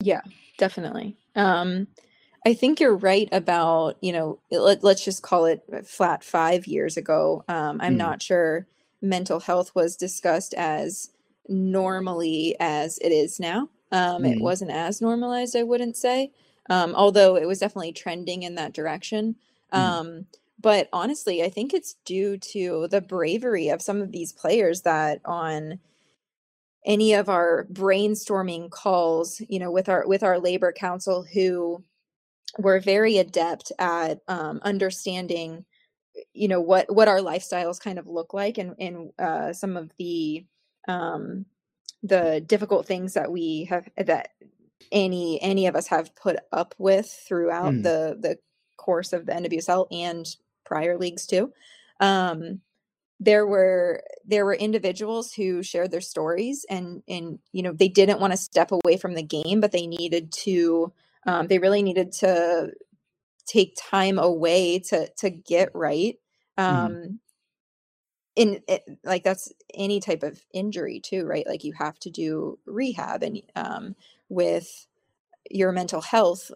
[0.00, 0.22] Yeah,
[0.58, 1.16] definitely.
[1.36, 1.88] Um,
[2.46, 6.96] I think you're right about you know let, us just call it flat five years
[6.96, 7.44] ago.
[7.48, 7.98] Um, I'm mm.
[7.98, 8.66] not sure
[9.00, 11.10] mental health was discussed as
[11.48, 13.68] normally as it is now.
[13.92, 14.34] Um, mm.
[14.34, 16.32] It wasn't as normalized, I wouldn't say,
[16.70, 19.36] um, although it was definitely trending in that direction.
[19.72, 19.78] Mm.
[19.78, 20.26] Um,
[20.60, 25.20] but honestly, I think it's due to the bravery of some of these players that
[25.24, 25.78] on
[26.86, 31.82] any of our brainstorming calls, you know, with our with our labor counsel who
[32.58, 35.64] were very adept at um, understanding
[36.32, 39.90] you know what what our lifestyles kind of look like and and uh, some of
[39.98, 40.44] the
[40.88, 41.46] um,
[42.02, 44.28] the difficult things that we have that
[44.92, 47.82] any any of us have put up with throughout mm.
[47.82, 48.38] the the
[48.76, 50.26] course of the NWSL and
[50.64, 51.52] prior leagues too.
[52.00, 52.60] Um,
[53.20, 58.20] there were there were individuals who shared their stories and and you know they didn't
[58.20, 60.92] want to step away from the game, but they needed to
[61.26, 62.72] um, they really needed to
[63.46, 66.18] take time away to to get right.
[66.58, 66.86] Mm-hmm.
[66.86, 67.18] Um, mm
[68.36, 72.58] in it, like that's any type of injury too right like you have to do
[72.66, 73.94] rehab and um,
[74.28, 74.86] with
[75.50, 76.50] your mental health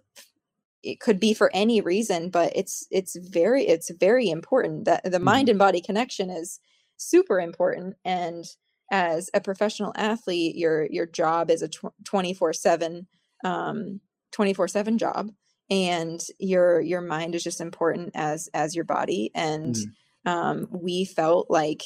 [0.83, 5.18] it could be for any reason but it's it's very it's very important that the
[5.18, 5.53] mind mm-hmm.
[5.53, 6.61] and body connection is
[6.97, 8.45] super important and
[8.91, 11.68] as a professional athlete your your job is a
[12.05, 13.07] 24 7
[13.45, 14.01] um
[14.33, 15.31] 24 7 job
[15.70, 19.91] and your your mind is just important as as your body and mm-hmm
[20.29, 21.83] um, we felt like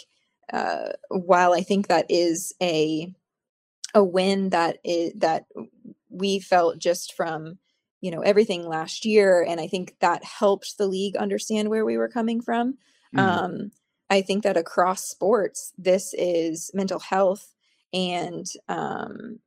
[0.53, 3.15] uh, while I think that is a
[3.95, 5.47] a win that is that
[6.09, 7.59] we felt just from
[8.01, 11.99] you know everything last year and i think that helped the league understand where we
[11.99, 12.73] were coming from
[13.15, 13.19] mm-hmm.
[13.19, 13.71] um,
[14.09, 17.55] i think that across sports this is mental health
[17.93, 19.39] and um,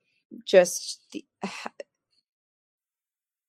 [0.46, 1.72] just the, ha-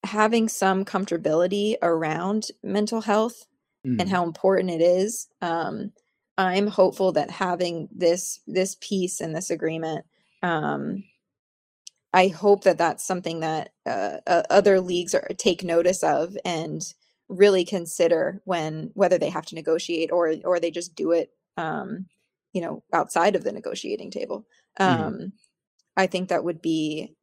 [0.04, 3.46] having some comfortability around mental health
[3.86, 4.00] mm.
[4.00, 5.28] and how important it is.
[5.40, 5.92] Um,
[6.38, 10.04] I'm hopeful that having this this piece and this agreement,
[10.42, 11.04] um,
[12.12, 16.82] I hope that that's something that uh, uh, other leagues are, take notice of and
[17.28, 22.06] really consider when whether they have to negotiate or or they just do it, um,
[22.52, 24.46] you know, outside of the negotiating table.
[24.78, 25.32] mm.
[25.96, 27.14] I think that would be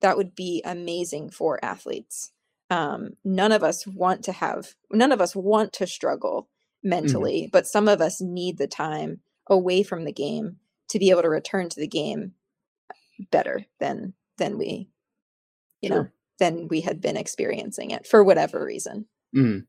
[0.00, 2.30] that would be amazing for athletes
[2.74, 6.90] um, none of us want to have none of us want to struggle mm-hmm.
[6.90, 7.50] mentally mm-hmm.
[7.52, 10.56] but some of us need the time away from the game
[10.88, 12.32] to be able to return to the game
[13.30, 14.88] better than than we
[15.80, 16.02] you sure.
[16.02, 16.08] know
[16.40, 19.06] than we had been experiencing it for whatever reason
[19.36, 19.60] mm-hmm.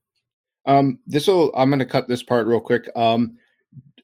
[0.72, 3.38] um this will i'm going to cut this part real quick um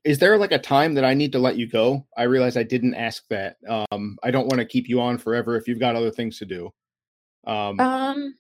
[0.04, 2.64] is there like a time that i need to let you go i realize i
[2.64, 5.95] didn't ask that um i don't want to keep you on forever if you've got
[5.95, 6.70] other things to do
[7.47, 8.36] um um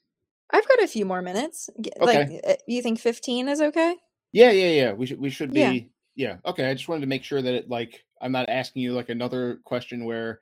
[0.51, 1.69] I've got a few more minutes.
[1.99, 2.41] Like, okay.
[2.43, 3.95] Eh, you think 15 is okay?
[4.31, 4.93] Yeah, yeah, yeah.
[4.93, 5.79] We should we should be yeah.
[6.15, 6.37] yeah.
[6.45, 9.09] Okay, I just wanted to make sure that it like I'm not asking you like
[9.09, 10.39] another question where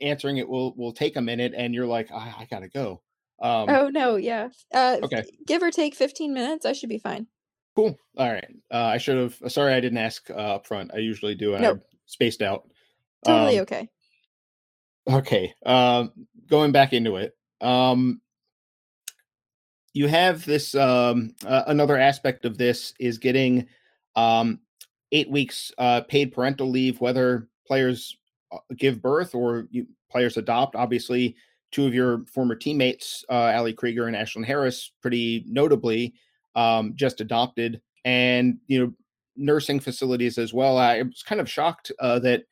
[0.00, 3.02] answering it will will take a minute and you're like I, I gotta go.
[3.40, 4.48] Um, oh no, yeah.
[4.72, 5.24] Uh, okay.
[5.46, 7.26] Give or take 15 minutes, I should be fine.
[7.74, 7.98] Cool.
[8.16, 8.48] All right.
[8.72, 9.52] Uh, I should have.
[9.52, 10.92] Sorry, I didn't ask uh, up front.
[10.94, 11.80] I usually do, and nope.
[11.82, 12.68] I spaced out.
[13.24, 13.88] Totally um, okay.
[15.08, 15.54] Okay.
[15.64, 16.12] Um,
[16.48, 17.36] going back into it.
[17.60, 18.22] Um,
[19.96, 23.66] you have this um, uh, another aspect of this is getting
[24.14, 24.60] um,
[25.10, 28.14] eight weeks uh, paid parental leave, whether players
[28.52, 30.76] uh, give birth or you, players adopt.
[30.76, 31.34] Obviously,
[31.72, 36.12] two of your former teammates, uh, Ali Krieger and Ashlyn Harris, pretty notably,
[36.54, 38.92] um, just adopted, and you know,
[39.34, 40.76] nursing facilities as well.
[40.76, 42.42] I was kind of shocked uh, that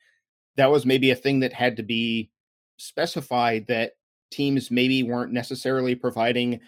[0.55, 2.31] that was maybe a thing that had to be
[2.77, 3.91] specified that
[4.31, 6.59] teams maybe weren't necessarily providing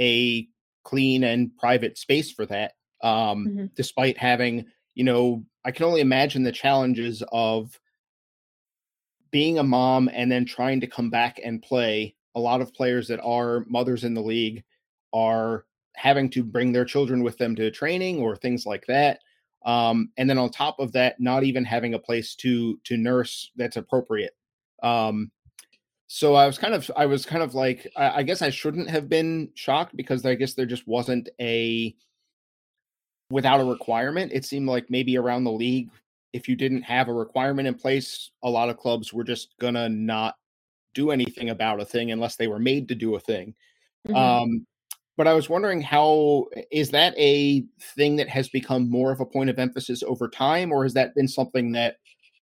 [0.00, 0.48] a
[0.84, 2.72] clean and private space for that.
[3.02, 3.64] um, mm-hmm.
[3.74, 7.78] despite having, you know, I can only imagine the challenges of
[9.30, 12.14] being a mom and then trying to come back and play.
[12.34, 14.62] A lot of players that are mothers in the league
[15.12, 19.20] are having to bring their children with them to training or things like that.
[19.64, 23.50] Um, and then on top of that, not even having a place to to nurse
[23.56, 24.36] that's appropriate.
[24.82, 25.32] Um,
[26.08, 28.88] so I was kind of I was kind of like I, I guess I shouldn't
[28.90, 31.94] have been shocked because I guess there just wasn't a
[33.30, 34.32] without a requirement.
[34.32, 35.90] It seemed like maybe around the league,
[36.32, 39.88] if you didn't have a requirement in place, a lot of clubs were just gonna
[39.88, 40.36] not
[40.94, 43.54] do anything about a thing unless they were made to do a thing.
[44.08, 44.16] Mm-hmm.
[44.16, 44.66] Um,
[45.16, 47.64] but I was wondering how is that a
[47.96, 51.14] thing that has become more of a point of emphasis over time, or has that
[51.14, 51.96] been something that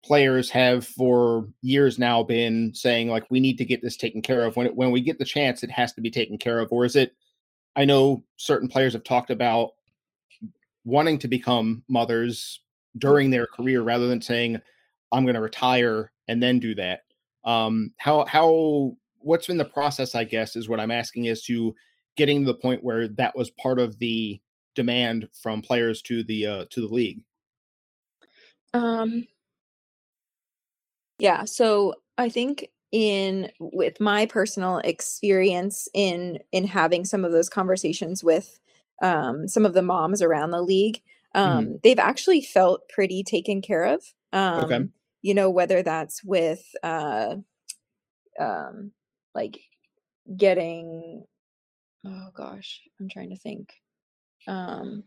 [0.03, 4.45] players have for years now been saying like we need to get this taken care
[4.45, 4.55] of.
[4.55, 6.85] When it, when we get the chance it has to be taken care of or
[6.85, 7.13] is it
[7.75, 9.71] I know certain players have talked about
[10.85, 12.61] wanting to become mothers
[12.97, 14.59] during their career rather than saying
[15.11, 17.01] I'm going to retire and then do that.
[17.43, 21.75] Um how how what's been the process I guess is what I'm asking is to
[22.15, 24.39] getting to the point where that was part of the
[24.75, 27.21] demand from players to the uh to the league.
[28.73, 29.27] Um
[31.19, 37.49] yeah, so I think in with my personal experience in in having some of those
[37.49, 38.59] conversations with
[39.01, 41.01] um some of the moms around the league,
[41.35, 41.75] um mm-hmm.
[41.83, 44.01] they've actually felt pretty taken care of.
[44.31, 44.87] Um okay.
[45.21, 47.35] you know whether that's with uh
[48.39, 48.91] um
[49.35, 49.59] like
[50.35, 51.25] getting
[52.05, 53.73] oh gosh, I'm trying to think.
[54.47, 55.03] Um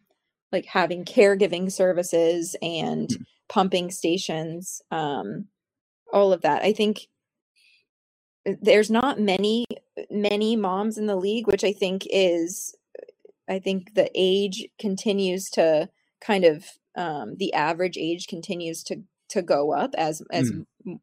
[0.52, 3.22] like having caregiving services and mm-hmm.
[3.48, 5.46] pumping stations um
[6.12, 6.62] all of that.
[6.62, 7.08] I think
[8.46, 9.66] uh, there's not many
[10.10, 12.74] many moms in the league, which I think is
[13.48, 15.88] I think the age continues to
[16.20, 16.64] kind of
[16.96, 20.98] um, the average age continues to to go up as as mm.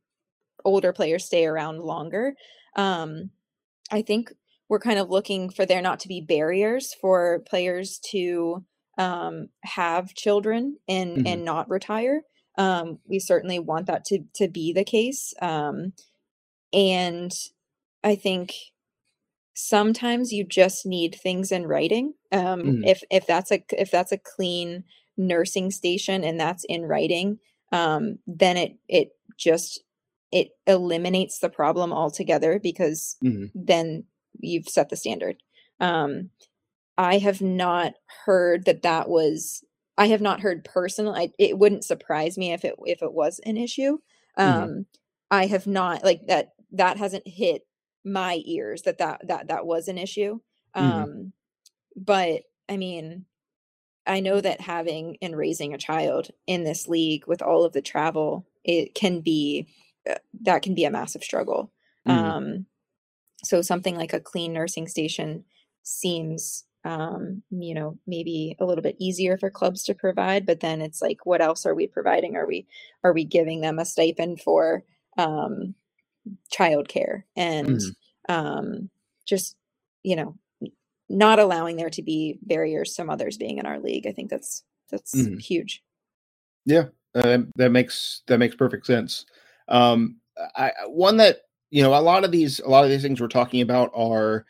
[0.66, 2.34] older players stay around longer.
[2.76, 3.32] Um,
[3.91, 4.34] I think
[4.70, 8.66] we're kind of looking for there not to be barriers for players to
[8.97, 11.28] um, have children and mm-hmm.
[11.28, 12.24] and not retire.
[12.58, 15.34] Um, we certainly want that to to be the case.
[15.41, 15.93] Um,
[16.74, 17.32] and
[18.03, 18.53] I think
[19.53, 22.14] sometimes you just need things in writing.
[22.32, 22.88] Um, mm.
[22.88, 24.84] If if that's a if that's a clean
[25.18, 27.39] nursing station and that's in writing,
[27.72, 29.84] um, then it it just
[30.32, 33.45] it eliminates the problem altogether because mm-hmm.
[33.55, 34.03] then
[34.39, 35.38] you've set the standard.
[35.80, 36.32] Um,
[36.97, 37.93] I have not
[38.26, 39.64] heard that that was
[39.98, 41.34] I have not heard personally.
[41.39, 43.98] It wouldn't surprise me if it if it was an issue.
[44.38, 44.41] Mm-hmm.
[44.41, 44.82] Um, mm-hmm.
[45.32, 46.54] I have not like that.
[46.74, 47.66] That hasn't hit
[48.04, 50.39] my ears that that that that was an issue.
[50.76, 50.91] Mm-hmm.
[50.91, 51.34] Um,
[51.95, 53.26] but I mean,
[54.06, 57.82] I know that having and raising a child in this league with all of the
[57.82, 59.68] travel, it can be
[60.10, 61.72] uh, that can be a massive struggle.
[62.08, 62.26] Mm-hmm.
[62.26, 62.66] Um,
[63.43, 65.45] so something like a clean nursing station
[65.84, 70.46] seems um, you know, maybe a little bit easier for clubs to provide.
[70.46, 72.38] But then it's like, what else are we providing?
[72.38, 72.66] Are we
[73.04, 74.84] are we giving them a stipend for
[75.18, 75.76] um,
[76.50, 78.34] childcare and mm-hmm.
[78.34, 78.90] um,
[79.26, 79.58] just
[80.04, 80.38] you know
[81.10, 84.08] not allowing there to be barriers to others being in our league?
[84.08, 85.40] I think that's that's mm-hmm.
[85.40, 85.84] huge.
[86.66, 89.26] Yeah, uh, that makes that makes perfect sense.
[89.68, 90.22] Um,
[90.56, 93.28] I one that you know a lot of these a lot of these things we're
[93.28, 94.46] talking about are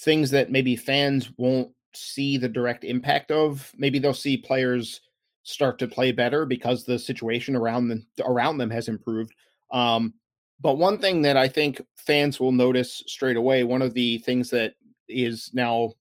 [0.00, 3.72] things that maybe fans won't see the direct impact of.
[3.76, 5.00] Maybe they'll see players
[5.42, 9.32] start to play better because the situation around them around them has improved.
[9.70, 10.14] Um,
[10.60, 14.50] but one thing that I think fans will notice straight away, one of the things
[14.50, 14.74] that
[15.08, 15.92] is now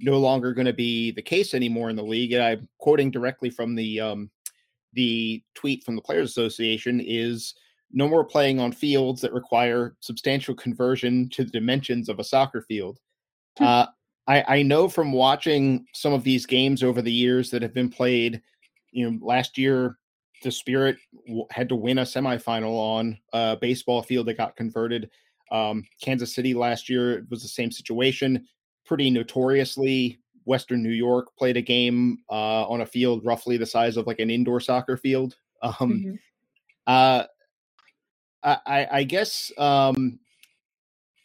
[0.00, 3.50] no longer going to be the case anymore in the league, and I'm quoting directly
[3.50, 4.30] from the um,
[4.92, 7.54] the tweet from the Players Association, is
[7.92, 12.62] no more playing on fields that require substantial conversion to the dimensions of a soccer
[12.62, 12.98] field.
[13.60, 13.66] Hmm.
[13.66, 13.86] Uh,
[14.26, 17.90] I, I know from watching some of these games over the years that have been
[17.90, 18.40] played,
[18.92, 19.98] you know, last year
[20.42, 20.96] the Spirit
[21.26, 25.10] w- had to win a semifinal on a baseball field that got converted.
[25.50, 28.46] Um, Kansas City last year it was the same situation.
[28.86, 33.96] Pretty notoriously, Western New York played a game uh, on a field roughly the size
[33.96, 35.36] of like an indoor soccer field.
[35.62, 36.14] Um, mm-hmm.
[36.86, 37.24] uh,
[38.42, 40.18] I, I guess um,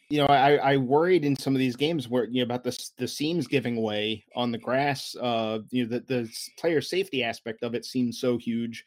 [0.08, 2.78] you know, I, I worried in some of these games where you know about the
[2.96, 5.16] the seams giving way on the grass.
[5.20, 8.84] Uh, you know, the the player safety aspect of it seems so huge.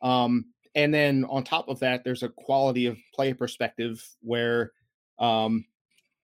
[0.00, 4.72] Um, and then on top of that, there's a quality of play perspective where,
[5.18, 5.66] um,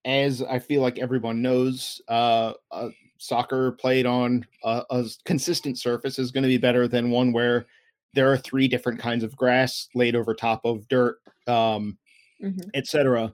[0.05, 2.89] as I feel like everyone knows, uh, uh
[3.19, 7.67] soccer played on a, a consistent surface is going to be better than one where
[8.13, 11.97] there are three different kinds of grass laid over top of dirt, um,
[12.41, 12.69] mm-hmm.
[12.73, 13.31] etc.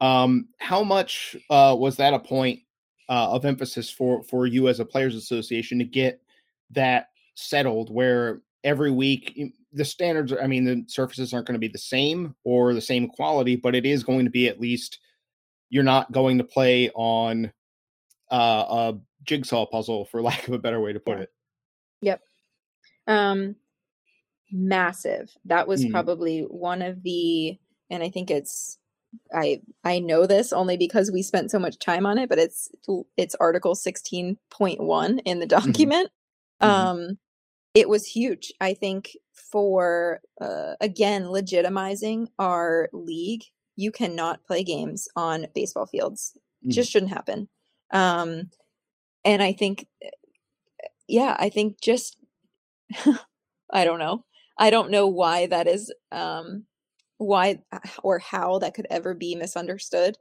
[0.00, 2.60] Um, how much uh, was that a point
[3.08, 6.20] uh, of emphasis for for you as a players association to get
[6.70, 11.68] that settled where every week the standards i mean the surfaces aren't going to be
[11.68, 14.98] the same or the same quality but it is going to be at least
[15.70, 17.50] you're not going to play on
[18.30, 21.30] uh, a jigsaw puzzle for lack of a better way to put it?
[22.02, 22.20] Yep.
[23.06, 23.56] Um
[24.50, 25.30] massive.
[25.44, 25.90] That was mm.
[25.90, 27.58] probably one of the
[27.90, 28.78] and i think it's
[29.32, 32.70] I I know this only because we spent so much time on it, but it's
[33.16, 35.66] it's Article 16.1 in the mm-hmm.
[35.66, 36.10] document.
[36.60, 36.70] Mm-hmm.
[36.70, 37.18] Um
[37.74, 38.52] it was huge.
[38.60, 43.44] I think for uh, again legitimizing our league,
[43.76, 46.32] you cannot play games on baseball fields.
[46.62, 46.70] Mm-hmm.
[46.70, 47.48] Just shouldn't happen.
[47.92, 48.50] Um
[49.24, 49.86] and I think
[51.06, 52.16] yeah, I think just
[53.72, 54.24] I don't know.
[54.58, 56.64] I don't know why that is um
[57.18, 57.60] why
[58.02, 60.16] or how that could ever be misunderstood.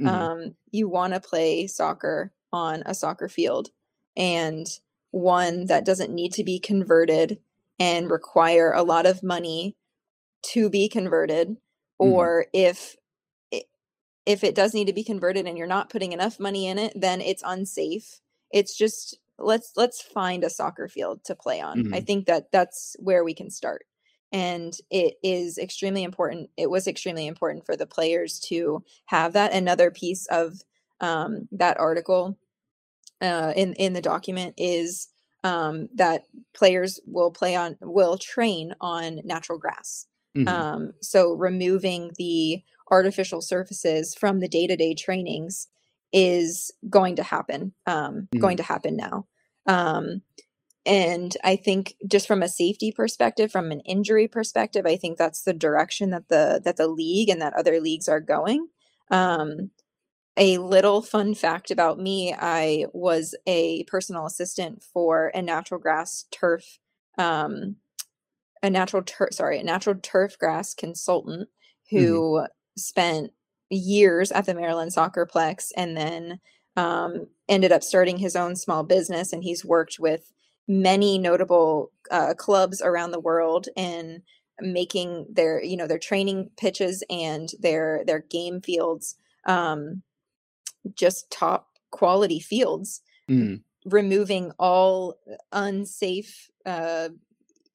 [0.00, 0.08] Mm-hmm.
[0.08, 3.70] Um, you want to play soccer on a soccer field
[4.16, 4.66] and
[5.10, 7.38] one that doesn't need to be converted
[7.78, 9.76] and require a lot of money
[10.42, 12.12] to be converted mm-hmm.
[12.12, 12.70] or mm-hmm.
[12.70, 12.96] if
[14.24, 16.92] if it does need to be converted and you're not putting enough money in it
[16.94, 21.94] then it's unsafe it's just let's let's find a soccer field to play on mm-hmm.
[21.94, 23.84] i think that that's where we can start
[24.32, 29.52] and it is extremely important it was extremely important for the players to have that
[29.52, 30.60] another piece of
[31.00, 32.38] um, that article
[33.20, 35.08] uh, in in the document is
[35.44, 36.24] um, that
[36.54, 40.06] players will play on will train on natural grass
[40.36, 40.48] mm-hmm.
[40.48, 45.68] um, so removing the artificial surfaces from the day-to-day trainings
[46.12, 48.40] is going to happen um, mm-hmm.
[48.40, 49.26] going to happen now
[49.66, 50.22] um,
[50.84, 55.42] and i think just from a safety perspective from an injury perspective i think that's
[55.42, 58.68] the direction that the that the league and that other leagues are going
[59.10, 59.70] um,
[60.38, 66.24] a little fun fact about me i was a personal assistant for a natural grass
[66.30, 66.78] turf
[67.18, 67.76] um,
[68.62, 71.48] a natural turf sorry a natural turf grass consultant
[71.90, 72.46] who mm-hmm.
[72.76, 73.30] spent
[73.70, 76.40] years at the maryland soccerplex and then
[76.74, 80.32] um, ended up starting his own small business and he's worked with
[80.68, 84.22] many notable uh, clubs around the world in
[84.60, 90.02] making their you know their training pitches and their their game fields um,
[90.94, 93.60] just top quality fields mm.
[93.86, 95.18] removing all
[95.52, 97.08] unsafe uh,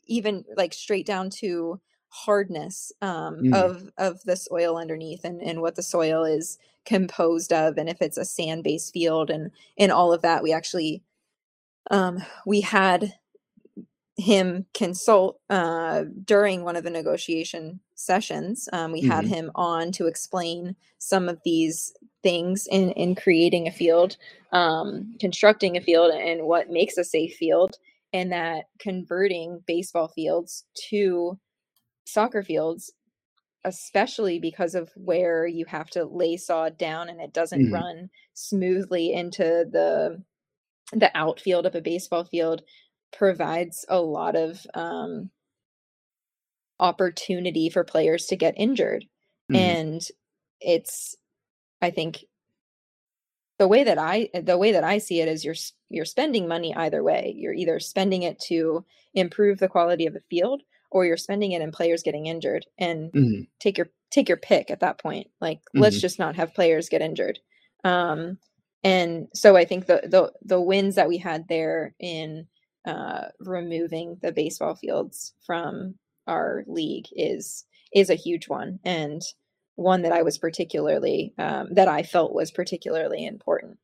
[0.06, 1.80] even like straight down to
[2.10, 3.56] hardness um, mm.
[3.56, 8.02] of of the soil underneath and and what the soil is composed of and if
[8.02, 11.04] it's a sand based field and and all of that we actually
[11.92, 13.14] um, we had
[14.18, 18.68] him consult uh, during one of the negotiation sessions.
[18.74, 19.12] Um, we mm-hmm.
[19.12, 24.18] had him on to explain some of these things in in creating a field,
[24.52, 27.78] um, constructing a field, and what makes a safe field,
[28.12, 31.40] and that converting baseball fields to
[32.06, 32.92] soccer fields
[33.66, 37.74] especially because of where you have to lay saw down and it doesn't mm-hmm.
[37.74, 40.24] run smoothly into the
[40.94, 42.62] the outfield of a baseball field
[43.12, 45.30] provides a lot of um,
[46.80, 49.06] opportunity for players to get injured.
[49.52, 49.56] Mm-hmm.
[49.56, 50.02] And
[50.60, 51.16] it's,
[51.82, 52.26] I think,
[53.60, 55.56] the way that I the way that I see it is you're
[55.90, 57.34] you're spending money either way.
[57.36, 60.62] You're either spending it to improve the quality of the field
[60.92, 63.42] or you're spending it in players getting injured and mm-hmm.
[63.60, 65.28] take your take your pick at that point.
[65.42, 65.80] Like mm-hmm.
[65.80, 67.40] let's just not have players get injured.
[67.84, 68.38] Um
[68.84, 72.48] and so I think the the the wins that we had there in
[72.86, 75.96] uh, removing the baseball fields from
[76.28, 79.22] our league is is a huge one and
[79.76, 83.78] one that I was particularly um, that I felt was particularly important.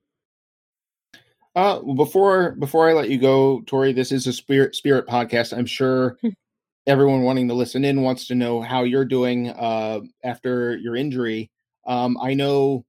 [1.55, 5.55] Uh, before before I let you go, Tori, this is a spirit spirit podcast.
[5.55, 6.17] I'm sure
[6.87, 11.51] everyone wanting to listen in wants to know how you're doing uh, after your injury.
[11.85, 12.85] Um, I know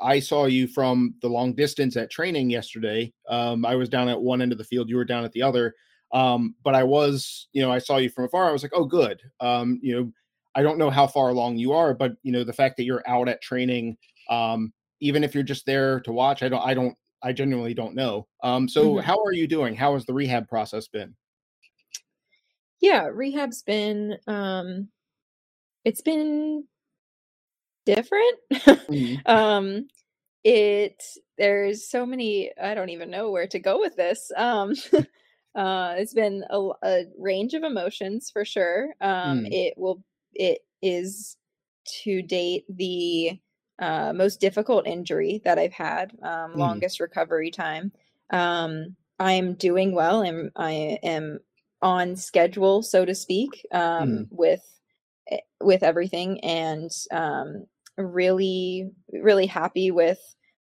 [0.00, 3.12] I saw you from the long distance at training yesterday.
[3.28, 5.42] Um, I was down at one end of the field, you were down at the
[5.42, 5.74] other.
[6.12, 8.48] Um, but I was, you know, I saw you from afar.
[8.48, 9.20] I was like, oh, good.
[9.38, 10.12] Um, you know,
[10.54, 13.04] I don't know how far along you are, but you know, the fact that you're
[13.06, 13.96] out at training,
[14.28, 17.94] um, even if you're just there to watch, I don't, I don't, I genuinely don't
[17.94, 18.26] know.
[18.42, 19.06] Um, so mm-hmm.
[19.06, 19.76] how are you doing?
[19.76, 21.14] How has the rehab process been?
[22.80, 24.88] Yeah, rehab's been, um,
[25.84, 26.64] it's been
[27.94, 28.38] different.
[28.52, 29.14] mm-hmm.
[29.26, 29.88] um,
[30.44, 31.02] it
[31.36, 34.30] there's so many I don't even know where to go with this.
[34.36, 34.74] Um,
[35.54, 38.94] uh, it's been a, a, range of emotions for sure.
[39.00, 39.48] Um, mm.
[39.50, 41.36] It will it is
[42.02, 43.38] to date the
[43.78, 46.56] uh, most difficult injury that I've had, um, mm.
[46.56, 47.92] longest recovery time.
[48.30, 50.22] Um, I'm doing well.
[50.22, 51.40] I'm I am
[51.82, 54.26] on schedule, so to speak, um, mm.
[54.30, 54.62] with
[55.30, 57.66] eh, with everything, and um,
[58.06, 60.18] really really happy with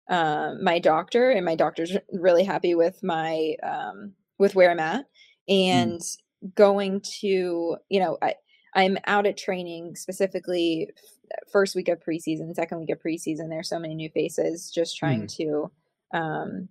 [0.09, 5.05] uh, my doctor, and my doctor's really happy with my um, with where I'm at,
[5.49, 5.69] mm.
[5.71, 6.55] and mm.
[6.55, 8.35] going to you know I
[8.75, 10.91] I'm out at training specifically
[11.53, 13.49] first week of preseason, second week of preseason.
[13.49, 15.37] There's so many new faces, just trying mm.
[15.37, 15.71] to
[16.19, 16.69] um,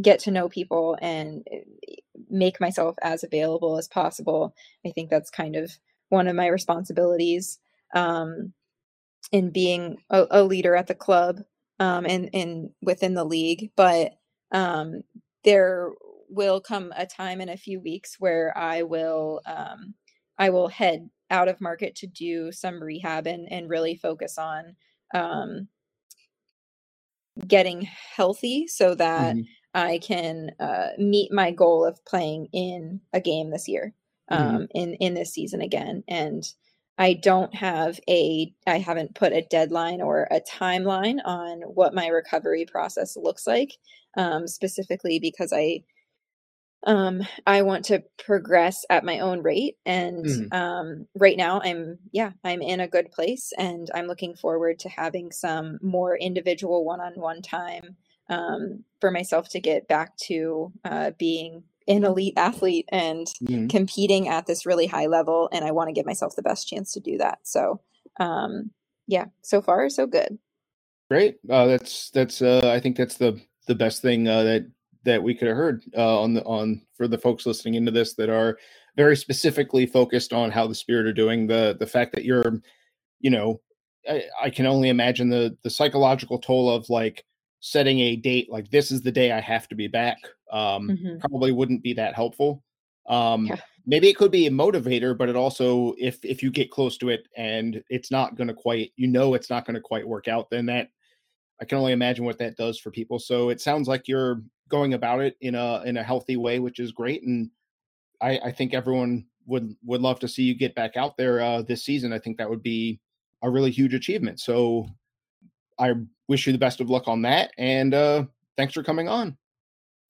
[0.00, 1.94] get to know people and eh,
[2.28, 4.54] make myself as available as possible.
[4.86, 5.72] I think that's kind of
[6.10, 7.58] one of my responsibilities
[7.94, 8.52] um,
[9.32, 11.40] in being a, a, leader at the club
[11.78, 13.70] um, and, and within the league.
[13.76, 14.14] But
[14.52, 15.02] um,
[15.44, 15.90] there
[16.28, 19.94] will come a time in a few weeks where I will um,
[20.38, 24.74] I will head out of market to do some rehab and, and really focus on
[25.14, 25.68] um,
[27.46, 29.42] getting healthy so that mm-hmm.
[29.74, 33.94] I can uh, meet my goal of playing in a game this year,
[34.30, 34.42] mm-hmm.
[34.42, 34.64] um, mm-hmm.
[34.74, 36.02] in in this season again.
[36.08, 36.44] And
[37.00, 42.08] I don't have a, I haven't put a deadline or a timeline on what my
[42.08, 43.78] recovery process looks like,
[44.18, 45.84] um, specifically because I
[46.86, 50.54] um i want to progress at my own rate and mm.
[50.54, 54.88] um right now i'm yeah i'm in a good place and i'm looking forward to
[54.88, 57.96] having some more individual one-on-one time
[58.30, 61.62] um for myself to get back to uh being
[61.96, 63.68] an elite athlete and mm.
[63.68, 66.92] competing at this really high level and i want to give myself the best chance
[66.92, 67.38] to do that.
[67.42, 67.80] So
[68.18, 68.70] um
[69.06, 70.38] yeah so far so good.
[71.10, 71.38] Great.
[71.48, 74.66] Uh that's that's uh i think that's the the best thing uh, that
[75.04, 78.14] that we could have heard uh, on the on for the folks listening into this
[78.14, 78.58] that are
[78.96, 81.46] very specifically focused on how the spirit are doing.
[81.46, 82.60] The the fact that you're
[83.20, 83.60] you know
[84.08, 87.24] I, I, can only imagine the the psychological toll of like
[87.60, 90.18] setting a date like this is the day I have to be back
[90.52, 91.18] um mm-hmm.
[91.18, 92.62] probably wouldn't be that helpful
[93.08, 93.56] um yeah.
[93.86, 97.08] maybe it could be a motivator but it also if if you get close to
[97.08, 100.28] it and it's not going to quite you know it's not going to quite work
[100.28, 100.88] out then that
[101.60, 104.94] I can only imagine what that does for people so it sounds like you're going
[104.94, 107.22] about it in a in a healthy way, which is great.
[107.24, 107.50] And
[108.22, 111.60] I, I think everyone would would love to see you get back out there uh,
[111.60, 112.14] this season.
[112.14, 113.00] I think that would be
[113.42, 114.40] a really huge achievement.
[114.40, 114.86] So
[115.78, 115.92] I
[116.28, 118.24] wish you the best of luck on that, and uh,
[118.56, 119.36] thanks for coming on.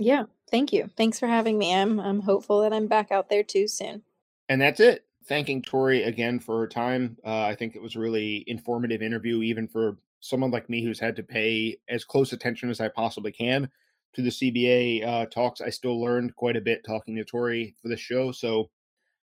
[0.01, 0.91] Yeah, thank you.
[0.97, 1.75] Thanks for having me.
[1.75, 4.03] I'm I'm hopeful that I'm back out there too soon.
[4.49, 5.05] And that's it.
[5.27, 7.19] Thanking Tori again for her time.
[7.25, 11.17] Uh, I think it was really informative interview, even for someone like me who's had
[11.17, 13.69] to pay as close attention as I possibly can
[14.15, 15.61] to the CBA uh, talks.
[15.61, 18.33] I still learned quite a bit talking to Tori for the show.
[18.33, 18.71] So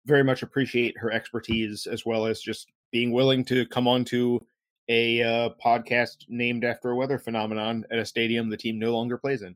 [0.05, 4.45] very much appreciate her expertise as well as just being willing to come on to
[4.89, 9.17] a uh, podcast named after a weather phenomenon at a stadium the team no longer
[9.17, 9.55] plays in.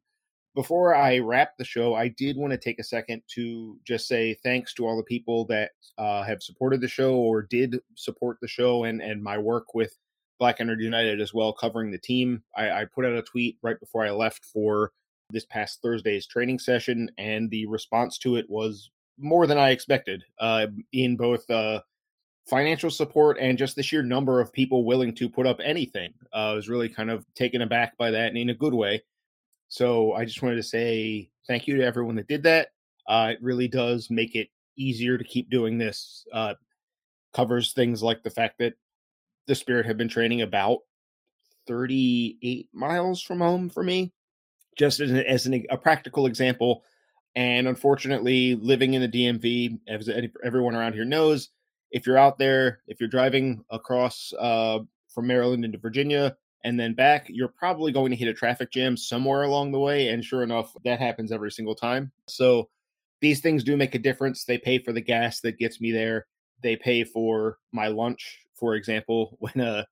[0.53, 4.33] Before I wrap the show, I did want to take a second to just say
[4.43, 8.49] thanks to all the people that uh, have supported the show or did support the
[8.49, 9.97] show and, and my work with
[10.39, 12.43] Black and Red United as well, covering the team.
[12.57, 14.91] I, I put out a tweet right before I left for
[15.29, 20.23] this past Thursday's training session, and the response to it was more than I expected
[20.39, 21.81] uh, in both uh,
[22.49, 26.13] financial support and just the sheer number of people willing to put up anything.
[26.33, 29.03] Uh, I was really kind of taken aback by that and in a good way.
[29.71, 32.73] So I just wanted to say thank you to everyone that did that.
[33.07, 36.25] Uh, it really does make it easier to keep doing this.
[36.33, 36.55] Uh,
[37.33, 38.73] covers things like the fact that
[39.47, 40.79] the Spirit have been training about
[41.67, 44.11] 38 miles from home for me
[44.77, 46.83] just as, an, as an, a practical example.
[47.37, 50.09] And unfortunately, living in the DMV, as
[50.43, 51.47] everyone around here knows,
[51.91, 56.93] if you're out there, if you're driving across uh, from Maryland into Virginia and then
[56.93, 60.09] back, you're probably going to hit a traffic jam somewhere along the way.
[60.09, 62.11] And sure enough, that happens every single time.
[62.27, 62.69] So
[63.19, 64.45] these things do make a difference.
[64.45, 66.27] They pay for the gas that gets me there.
[66.61, 69.85] They pay for my lunch, for example, when uh,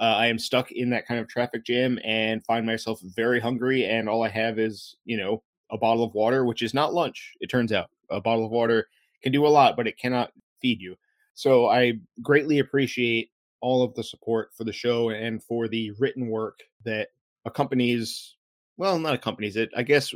[0.00, 3.84] uh, I am stuck in that kind of traffic jam and find myself very hungry,
[3.84, 7.32] and all I have is, you know, a bottle of water, which is not lunch.
[7.40, 8.88] It turns out a bottle of water
[9.22, 10.96] can do a lot, but it cannot feed you.
[11.34, 13.30] So I greatly appreciate
[13.64, 17.08] all of the support for the show and for the written work that
[17.46, 18.36] accompanies.
[18.76, 19.70] Well, not accompanies it.
[19.74, 20.12] I guess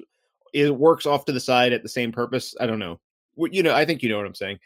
[0.53, 2.55] it works off to the side at the same purpose.
[2.61, 3.01] I don't know.
[3.37, 4.59] You know, I think you know what I'm saying.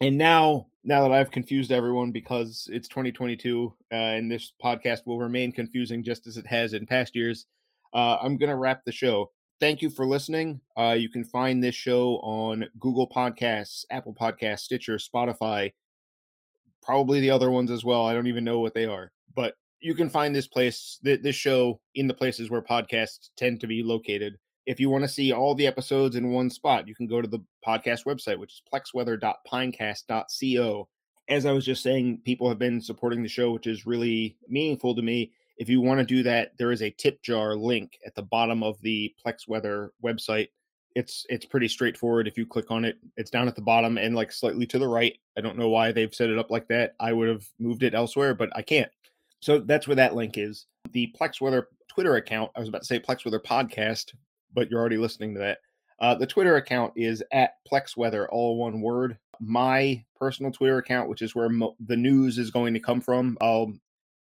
[0.00, 5.18] And now, now that I've confused everyone because it's 2022 uh, and this podcast will
[5.18, 7.46] remain confusing just as it has in past years,
[7.92, 9.30] uh, I'm going to wrap the show.
[9.60, 10.60] Thank you for listening.
[10.76, 15.72] Uh, you can find this show on Google Podcasts, Apple Podcasts, Stitcher, Spotify,
[16.82, 18.06] probably the other ones as well.
[18.06, 21.80] I don't even know what they are, but you can find this place, this show,
[21.94, 24.38] in the places where podcasts tend to be located.
[24.64, 27.26] If you want to see all the episodes in one spot, you can go to
[27.26, 30.88] the podcast website, which is plexweather.pinecast.co.
[31.28, 34.94] As I was just saying, people have been supporting the show, which is really meaningful
[34.94, 35.32] to me.
[35.56, 38.62] If you want to do that, there is a tip jar link at the bottom
[38.62, 40.50] of the Plex Weather website.
[40.94, 42.28] It's it's pretty straightforward.
[42.28, 44.88] If you click on it, it's down at the bottom and like slightly to the
[44.88, 45.16] right.
[45.36, 46.94] I don't know why they've set it up like that.
[47.00, 48.90] I would have moved it elsewhere, but I can't.
[49.40, 50.66] So that's where that link is.
[50.92, 54.14] The Plex Weather Twitter account, I was about to say Plex Weather podcast,
[54.54, 55.58] but you're already listening to that.
[56.00, 59.18] Uh, the Twitter account is at Plex Weather, all one word.
[59.40, 63.36] My personal Twitter account, which is where mo- the news is going to come from,
[63.40, 63.72] I'll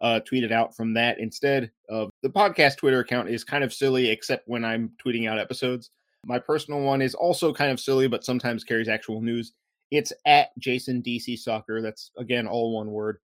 [0.01, 1.71] uh, tweet it out from that instead.
[1.89, 5.91] Of the podcast Twitter account is kind of silly, except when I'm tweeting out episodes.
[6.27, 9.53] My personal one is also kind of silly, but sometimes carries actual news.
[9.91, 11.81] It's at Jason DC Soccer.
[11.81, 13.19] That's again all one word.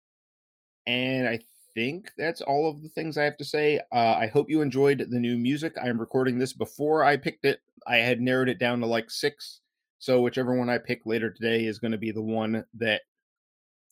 [0.87, 1.41] And I
[1.75, 3.81] think that's all of the things I have to say.
[3.93, 5.75] Uh, I hope you enjoyed the new music.
[5.83, 7.61] I am recording this before I picked it.
[7.87, 9.61] I had narrowed it down to like six.
[9.99, 13.03] So whichever one I pick later today is going to be the one that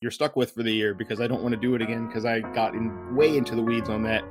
[0.01, 2.25] you're stuck with for the year because I don't want to do it again because
[2.25, 4.23] I got in way into the weeds on that.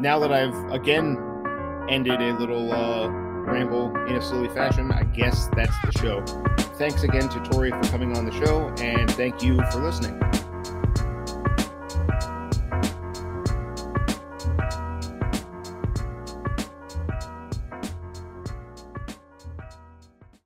[0.00, 1.16] Now that I've again
[1.88, 6.24] ended a little uh, ramble in a silly fashion, I guess that's the show.
[6.76, 10.18] Thanks again to Tori for coming on the show, and thank you for listening.